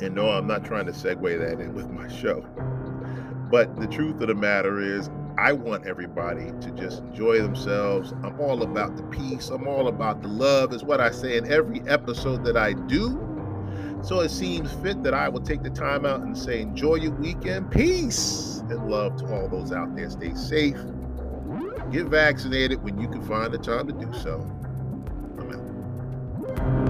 And 0.00 0.14
no, 0.14 0.30
I'm 0.30 0.46
not 0.46 0.64
trying 0.64 0.86
to 0.86 0.92
segue 0.92 1.38
that 1.38 1.60
in 1.60 1.74
with 1.74 1.90
my 1.90 2.08
show. 2.08 2.44
But 3.50 3.78
the 3.80 3.86
truth 3.86 4.20
of 4.20 4.28
the 4.28 4.34
matter 4.34 4.80
is, 4.80 5.08
I 5.38 5.52
want 5.52 5.86
everybody 5.86 6.52
to 6.60 6.70
just 6.72 7.00
enjoy 7.00 7.42
themselves. 7.42 8.12
I'm 8.22 8.40
all 8.40 8.62
about 8.62 8.96
the 8.96 9.02
peace. 9.04 9.50
I'm 9.50 9.68
all 9.68 9.88
about 9.88 10.22
the 10.22 10.28
love, 10.28 10.72
is 10.72 10.82
what 10.82 11.00
I 11.00 11.10
say 11.10 11.36
in 11.36 11.52
every 11.52 11.82
episode 11.86 12.44
that 12.44 12.56
I 12.56 12.72
do. 12.72 13.22
So 14.02 14.20
it 14.20 14.30
seems 14.30 14.72
fit 14.72 15.02
that 15.02 15.14
I 15.14 15.28
will 15.28 15.40
take 15.40 15.62
the 15.62 15.70
time 15.70 16.06
out 16.06 16.20
and 16.20 16.36
say, 16.36 16.60
enjoy 16.60 16.96
your 16.96 17.12
weekend. 17.12 17.70
Peace 17.70 18.62
and 18.70 18.88
love 18.88 19.16
to 19.16 19.26
all 19.34 19.48
those 19.48 19.72
out 19.72 19.94
there. 19.94 20.08
Stay 20.10 20.34
safe. 20.34 20.78
Get 21.90 22.06
vaccinated 22.06 22.82
when 22.82 22.98
you 22.98 23.08
can 23.08 23.22
find 23.22 23.52
the 23.52 23.58
time 23.58 23.86
to 23.86 23.92
do 23.92 24.12
so. 24.18 24.40
I'm 25.38 25.52
out. 25.52 26.85